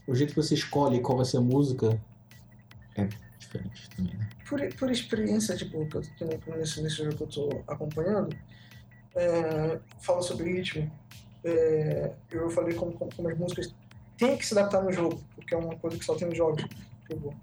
o 0.07 0.15
jeito 0.15 0.31
que 0.31 0.41
você 0.41 0.55
escolhe 0.55 0.99
qual 0.99 1.17
vai 1.17 1.25
ser 1.25 1.37
a 1.37 1.41
música 1.41 2.01
é 2.95 3.07
diferente 3.45 3.89
também, 3.95 4.15
né? 4.15 4.29
Por, 4.47 4.75
por 4.75 4.91
experiência, 4.91 5.55
tipo, 5.55 5.85
que 5.87 6.23
eu, 6.23 6.57
nesse, 6.57 6.81
nesse 6.81 6.97
jogo 6.97 7.15
que 7.15 7.23
eu 7.23 7.27
tô 7.27 7.63
acompanhando, 7.67 8.35
é, 9.15 9.79
fala 9.99 10.21
sobre 10.21 10.51
ritmo. 10.51 10.91
É, 11.43 12.11
eu 12.31 12.49
falei 12.49 12.75
como, 12.75 12.93
como, 12.93 13.13
como, 13.15 13.29
as 13.29 13.37
músicas 13.37 13.73
têm 14.17 14.37
que 14.37 14.45
se 14.45 14.57
adaptar 14.57 14.83
no 14.83 14.91
jogo, 14.91 15.21
porque 15.35 15.53
é 15.53 15.57
uma 15.57 15.75
coisa 15.75 15.97
que 15.97 16.05
só 16.05 16.15
tem 16.15 16.27
nos 16.27 16.37
jogos. 16.37 16.63
Tipo, 17.07 17.33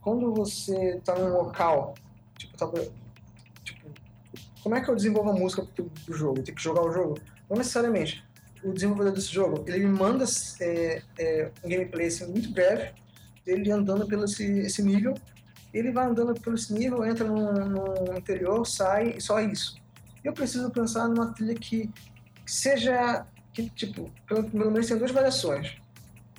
quando 0.00 0.32
você 0.32 1.00
tá 1.04 1.18
num 1.18 1.32
local, 1.32 1.94
tipo, 2.36 2.56
tá, 2.56 2.70
tipo, 3.64 3.88
como 4.62 4.74
é 4.74 4.80
que 4.80 4.88
eu 4.88 4.96
desenvolvo 4.96 5.30
a 5.30 5.34
música 5.34 5.66
do, 5.76 5.84
do 6.06 6.12
jogo? 6.12 6.42
Tem 6.42 6.54
que 6.54 6.62
jogar 6.62 6.82
o 6.82 6.92
jogo? 6.92 7.18
Não 7.48 7.56
necessariamente 7.56 8.24
o 8.62 8.72
desenvolvedor 8.72 9.12
desse 9.12 9.32
jogo, 9.32 9.64
ele 9.66 9.86
me 9.86 9.98
manda 9.98 10.24
é, 10.60 11.02
é, 11.18 11.50
um 11.64 11.68
gameplay 11.68 12.08
assim, 12.08 12.26
muito 12.26 12.50
breve, 12.50 12.92
dele 13.44 13.70
andando 13.70 14.06
pelo 14.06 14.24
esse, 14.24 14.44
esse 14.60 14.82
nível, 14.82 15.14
ele 15.72 15.92
vai 15.92 16.06
andando 16.06 16.34
pelo 16.40 16.56
nível, 16.70 17.04
entra 17.04 17.26
no, 17.26 17.52
no 17.52 18.16
interior, 18.18 18.66
sai, 18.66 19.14
e 19.16 19.20
só 19.20 19.40
isso. 19.40 19.76
Eu 20.22 20.32
preciso 20.32 20.70
pensar 20.70 21.08
numa 21.08 21.32
trilha 21.32 21.54
que 21.54 21.88
seja, 22.44 23.24
que 23.52 23.70
tipo, 23.70 24.10
pelo, 24.26 24.44
pelo 24.44 24.70
menos 24.70 24.88
tem 24.88 24.98
duas 24.98 25.10
variações. 25.10 25.76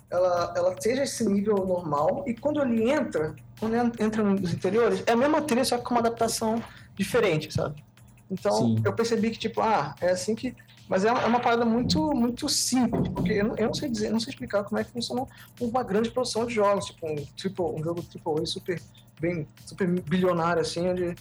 Ela, 0.09 0.53
ela 0.57 0.75
seja 0.79 1.03
esse 1.03 1.25
nível 1.27 1.65
normal, 1.65 2.23
e 2.27 2.33
quando 2.33 2.61
ele 2.61 2.89
entra, 2.89 3.35
quando 3.59 3.75
entra 3.75 4.23
nos 4.23 4.53
interiores, 4.53 5.03
é 5.05 5.13
a 5.13 5.15
mesma 5.15 5.41
trilha, 5.41 5.63
só 5.63 5.77
que 5.77 5.83
com 5.83 5.91
uma 5.95 6.01
adaptação 6.01 6.61
diferente, 6.95 7.53
sabe? 7.53 7.81
Então, 8.29 8.51
Sim. 8.51 8.81
eu 8.83 8.93
percebi 8.93 9.31
que, 9.31 9.39
tipo, 9.39 9.61
ah, 9.61 9.95
é 10.01 10.11
assim 10.11 10.35
que 10.35 10.55
mas 10.91 11.05
é 11.05 11.11
uma, 11.11 11.21
é 11.21 11.25
uma 11.25 11.39
parada 11.39 11.63
muito, 11.63 12.13
muito 12.13 12.49
simples, 12.49 13.07
porque 13.07 13.31
eu 13.31 13.45
não, 13.45 13.55
eu 13.55 13.67
não 13.67 13.73
sei 13.73 13.89
dizer, 13.89 14.09
não 14.09 14.19
sei 14.19 14.31
explicar 14.31 14.65
como 14.65 14.77
é 14.77 14.83
que 14.83 14.91
funciona 14.91 15.25
uma 15.57 15.83
grande 15.83 16.11
produção 16.11 16.45
de 16.45 16.53
jogos, 16.53 16.93
tipo 17.37 17.63
um, 17.63 17.79
um 17.79 17.81
jogo 17.81 18.01
tipo 18.01 18.45
super 18.45 18.81
bem, 19.17 19.47
super 19.65 19.87
bilionário 19.87 20.61
assim, 20.61 20.89
onde 20.89 21.15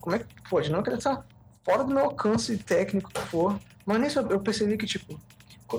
como 0.00 0.16
é 0.16 0.20
que 0.20 0.26
pode? 0.48 0.72
Não 0.72 0.82
querer 0.82 0.96
estar 0.96 1.22
fora 1.62 1.84
do 1.84 1.92
meu 1.92 2.04
alcance 2.04 2.56
técnico 2.56 3.12
que 3.12 3.20
for, 3.20 3.60
mas 3.84 4.00
nisso 4.00 4.20
eu 4.20 4.40
percebi 4.40 4.78
que 4.78 4.86
tipo 4.86 5.20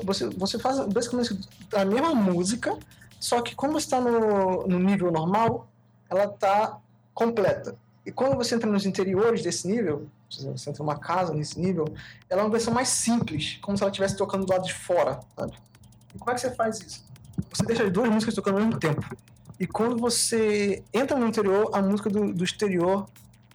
você, 0.03 0.29
você 0.29 0.59
faz 0.59 0.77
basicamente 0.85 1.39
a 1.73 1.83
mesma 1.83 2.13
música, 2.13 2.77
só 3.19 3.41
que 3.41 3.55
como 3.55 3.79
está 3.79 3.99
no, 3.99 4.67
no 4.67 4.77
nível 4.77 5.11
normal, 5.11 5.67
ela 6.11 6.25
está 6.25 6.77
completa. 7.11 7.75
E 8.05 8.11
quando 8.11 8.35
você 8.35 8.55
entra 8.55 8.69
nos 8.69 8.85
interiores 8.85 9.41
desse 9.41 9.67
nível, 9.67 10.07
você 10.29 10.69
entra 10.69 10.83
numa 10.83 10.97
casa 10.97 11.33
nesse 11.33 11.59
nível, 11.59 11.85
ela 12.29 12.41
é 12.41 12.43
uma 12.43 12.51
versão 12.51 12.73
mais 12.73 12.89
simples, 12.89 13.57
como 13.61 13.75
se 13.75 13.83
ela 13.83 13.89
estivesse 13.89 14.15
tocando 14.15 14.45
do 14.45 14.51
lado 14.51 14.65
de 14.65 14.73
fora, 14.73 15.19
sabe? 15.35 15.53
E 16.13 16.19
como 16.19 16.31
é 16.31 16.35
que 16.35 16.41
você 16.41 16.51
faz 16.51 16.79
isso? 16.81 17.03
Você 17.51 17.65
deixa 17.65 17.83
as 17.83 17.91
duas 17.91 18.09
músicas 18.09 18.35
tocando 18.35 18.59
ao 18.59 18.65
mesmo 18.65 18.79
tempo. 18.79 19.03
E 19.59 19.65
quando 19.65 19.97
você 19.97 20.83
entra 20.93 21.17
no 21.17 21.27
interior, 21.27 21.69
a 21.73 21.81
música 21.81 22.09
do, 22.09 22.33
do 22.33 22.43
exterior 22.43 23.07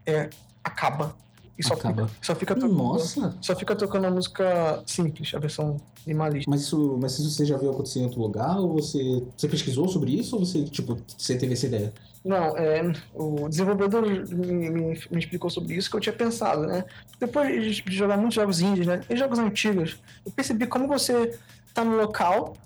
é, 0.04 0.30
acaba. 0.64 1.14
E 1.58 1.62
só 1.62 1.74
acaba. 1.74 2.08
fica, 2.08 2.18
só 2.22 2.34
fica 2.34 2.54
tocando. 2.54 2.74
Nossa! 2.74 3.36
Só 3.40 3.54
fica 3.54 3.76
tocando 3.76 4.06
a 4.06 4.10
música 4.10 4.82
simples, 4.86 5.32
a 5.34 5.38
versão 5.38 5.76
minimalista. 6.06 6.50
Mas 6.50 6.62
isso, 6.62 6.98
mas 7.00 7.18
isso 7.18 7.30
você 7.30 7.44
já 7.44 7.58
viu 7.58 7.70
acontecer 7.70 8.00
em 8.00 8.04
outro 8.04 8.20
lugar? 8.20 8.58
Ou 8.58 8.72
você, 8.72 9.22
você 9.36 9.46
pesquisou 9.46 9.86
sobre 9.88 10.12
isso? 10.18 10.36
Ou 10.36 10.44
você, 10.44 10.64
tipo, 10.64 10.98
você 11.16 11.36
teve 11.36 11.52
essa 11.52 11.66
ideia? 11.66 11.92
Não, 12.24 12.56
é, 12.56 12.82
o 13.14 13.48
desenvolvedor 13.48 14.02
me, 14.02 14.70
me, 14.70 14.70
me, 15.10 15.18
explicou 15.18 15.48
sobre 15.48 15.74
isso 15.74 15.88
que 15.88 15.96
eu 15.96 16.00
tinha 16.00 16.12
pensado, 16.12 16.66
né? 16.66 16.84
Depois 17.18 17.76
de 17.76 17.96
jogar 17.96 18.18
muitos 18.18 18.34
jogos 18.34 18.60
indies, 18.60 18.86
né? 18.86 19.00
E 19.08 19.16
jogos 19.16 19.38
antigos, 19.38 19.98
eu 20.24 20.30
percebi 20.30 20.66
como 20.66 20.86
você 20.86 21.38
tá 21.72 21.82
no 21.82 21.96
local, 21.96 22.56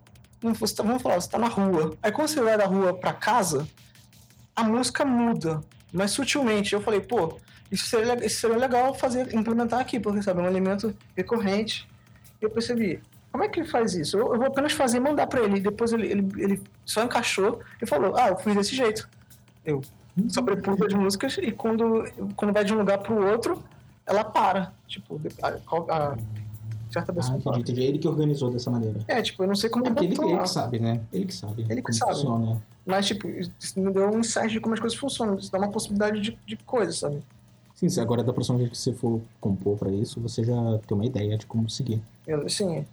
você 0.40 0.74
tá, 0.74 0.82
vamos 0.82 1.02
falar, 1.02 1.20
você 1.20 1.30
tá 1.30 1.38
na 1.38 1.46
rua. 1.46 1.96
Aí 2.02 2.10
quando 2.10 2.28
você 2.28 2.42
vai 2.42 2.58
da 2.58 2.66
rua 2.66 2.94
para 2.94 3.12
casa, 3.12 3.66
a 4.56 4.64
música 4.64 5.04
muda, 5.04 5.60
mas 5.92 6.10
sutilmente. 6.10 6.74
Eu 6.74 6.80
falei, 6.80 7.00
pô, 7.00 7.38
isso 7.70 7.86
seria, 7.86 8.14
isso 8.26 8.40
seria 8.40 8.56
legal 8.56 8.92
fazer, 8.94 9.32
implementar 9.34 9.80
aqui, 9.80 10.00
porque 10.00 10.20
sabe, 10.20 10.40
é 10.40 10.42
um 10.42 10.48
elemento 10.48 10.94
recorrente. 11.16 11.88
E 12.42 12.44
eu 12.44 12.50
percebi, 12.50 13.00
como 13.30 13.44
é 13.44 13.48
que 13.48 13.60
ele 13.60 13.68
faz 13.68 13.94
isso? 13.94 14.18
Eu, 14.18 14.32
eu 14.32 14.38
vou 14.38 14.46
apenas 14.46 14.72
fazer 14.72 14.98
e 14.98 15.00
mandar 15.00 15.26
para 15.26 15.42
ele. 15.42 15.60
Depois 15.60 15.92
ele, 15.92 16.08
ele, 16.08 16.28
ele 16.38 16.62
só 16.84 17.04
encaixou 17.04 17.60
e 17.80 17.86
falou, 17.86 18.16
ah, 18.16 18.28
eu 18.28 18.36
fiz 18.36 18.54
desse 18.54 18.74
jeito. 18.74 19.08
Eu 19.64 19.82
sobrepus 20.28 20.80
as 20.82 20.94
músicas 20.94 21.38
e 21.38 21.50
quando, 21.50 22.04
quando 22.36 22.52
vai 22.52 22.64
de 22.64 22.72
um 22.72 22.78
lugar 22.78 22.98
pro 22.98 23.26
outro, 23.26 23.62
ela 24.06 24.24
para. 24.24 24.72
Tipo, 24.86 25.20
a, 25.42 25.48
a 25.48 26.16
certa 26.92 27.12
pessoa. 27.12 27.34
Ah, 27.34 27.38
entendi, 27.38 27.60
entendi. 27.60 27.82
Ele 27.82 27.98
que 27.98 28.08
organizou 28.08 28.50
dessa 28.50 28.70
maneira. 28.70 29.00
É, 29.08 29.20
tipo, 29.22 29.42
eu 29.42 29.48
não 29.48 29.54
sei 29.54 29.70
como 29.70 29.86
é 29.86 29.90
ele, 29.90 30.14
ele 30.14 30.38
que 30.38 30.48
sabe, 30.48 30.78
né? 30.78 31.00
Ele 31.12 31.24
que 31.26 31.34
sabe. 31.34 31.66
Ele 31.68 31.82
que 31.82 31.92
sabe. 31.92 32.12
Funciona. 32.12 32.62
Mas, 32.86 33.06
tipo, 33.06 33.28
isso 33.28 33.80
me 33.80 33.90
deu 33.92 34.10
um 34.10 34.20
insight 34.20 34.48
de 34.48 34.60
como 34.60 34.74
as 34.74 34.80
coisas 34.80 34.98
funcionam. 34.98 35.36
Isso 35.36 35.50
dá 35.50 35.58
uma 35.58 35.70
possibilidade 35.70 36.20
de, 36.20 36.38
de 36.46 36.56
coisas, 36.58 36.98
sabe? 36.98 37.22
Sim, 37.74 37.88
se 37.88 38.00
agora 38.00 38.22
da 38.22 38.32
próxima 38.32 38.58
vez 38.58 38.70
que 38.70 38.78
você 38.78 38.92
for 38.92 39.20
compor 39.40 39.76
pra 39.76 39.90
isso, 39.90 40.20
você 40.20 40.44
já 40.44 40.78
tem 40.86 40.96
uma 40.96 41.04
ideia 41.04 41.36
de 41.36 41.46
como 41.46 41.68
seguir. 41.68 42.00
Eu, 42.26 42.48
sim. 42.48 42.86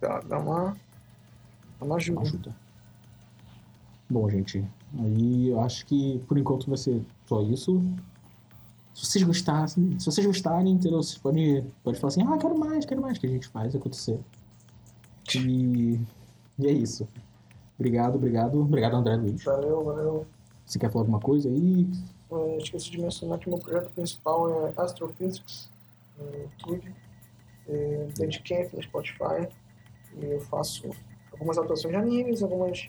Dá, 0.00 0.20
dá 0.20 0.38
uma. 0.38 0.76
Dá 1.78 1.86
uma 1.86 1.96
ajuda. 1.96 2.20
Uma 2.20 2.28
ajuda. 2.28 2.54
Bom, 4.08 4.28
gente, 4.28 4.64
aí 4.98 5.48
eu 5.48 5.60
acho 5.60 5.86
que 5.86 6.20
por 6.26 6.38
enquanto 6.38 6.68
vai 6.68 6.76
ser 6.76 7.02
só 7.26 7.42
isso. 7.42 7.82
Se 8.94 9.06
vocês 9.06 9.24
gostarem, 9.24 9.98
se 9.98 10.06
vocês 10.06 10.26
gostarem, 10.26 10.72
entendeu? 10.72 11.02
Vocês 11.02 11.18
podem, 11.18 11.64
pode 11.82 11.98
falar 11.98 12.08
assim, 12.08 12.22
ah, 12.22 12.36
quero 12.38 12.58
mais, 12.58 12.84
quero 12.84 13.00
mais, 13.00 13.18
que 13.18 13.26
a 13.26 13.30
gente 13.30 13.48
faz 13.48 13.74
acontecer. 13.74 14.18
E, 15.34 16.00
e 16.58 16.66
é 16.66 16.72
isso. 16.72 17.08
Obrigado, 17.78 18.16
obrigado. 18.16 18.60
Obrigado, 18.60 18.96
André 18.96 19.16
Luiz. 19.16 19.42
Valeu, 19.44 19.84
valeu. 19.84 20.26
Você 20.66 20.78
quer 20.78 20.90
falar 20.90 21.02
alguma 21.02 21.20
coisa 21.20 21.48
aí? 21.48 21.88
É, 22.30 22.56
esqueci 22.58 22.90
de 22.90 23.00
mencionar 23.00 23.38
que 23.38 23.48
meu 23.48 23.58
projeto 23.58 23.90
principal 23.92 24.66
é 24.68 24.72
Astrophysics, 24.76 25.70
no 26.18 26.26
YouTube, 26.26 26.94
é, 27.68 28.08
Bandcamp, 28.18 28.72
no 28.74 28.82
Spotify. 28.82 29.48
E 30.20 30.24
eu 30.26 30.40
faço 30.42 30.90
algumas 31.32 31.58
atuações 31.58 31.92
de 31.92 32.00
animes, 32.00 32.42
algumas 32.42 32.88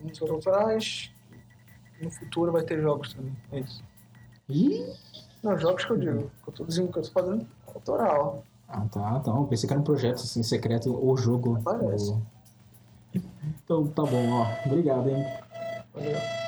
músicas 0.00 0.30
autorais. 0.30 1.11
No 2.02 2.10
futuro 2.10 2.52
vai 2.52 2.62
ter 2.62 2.80
jogos 2.82 3.14
também. 3.14 3.32
É 3.52 3.60
isso. 3.60 3.82
Ih! 4.48 4.92
Não, 5.42 5.56
jogos 5.58 5.84
que 5.84 5.92
eu 5.92 5.96
digo, 5.96 6.30
que 6.42 6.48
eu 6.50 6.54
tô 6.54 6.64
dizendo 6.64 6.92
que 6.92 6.98
eu 6.98 7.02
tô 7.02 7.10
fazendo 7.10 7.46
autoral. 7.74 8.44
Ah, 8.68 8.86
tá, 8.90 9.18
então. 9.20 9.44
Pensei 9.46 9.66
que 9.66 9.72
era 9.72 9.80
um 9.80 9.84
projeto 9.84 10.16
assim, 10.16 10.42
secreto 10.42 10.92
ou 10.92 11.16
jogo. 11.16 11.60
Parece. 11.62 12.10
Ou- 12.10 12.22
Então 13.64 13.86
tá 13.88 14.02
bom, 14.02 14.30
ó. 14.30 14.46
Obrigado, 14.66 15.08
hein? 15.08 15.24
Valeu. 15.94 16.41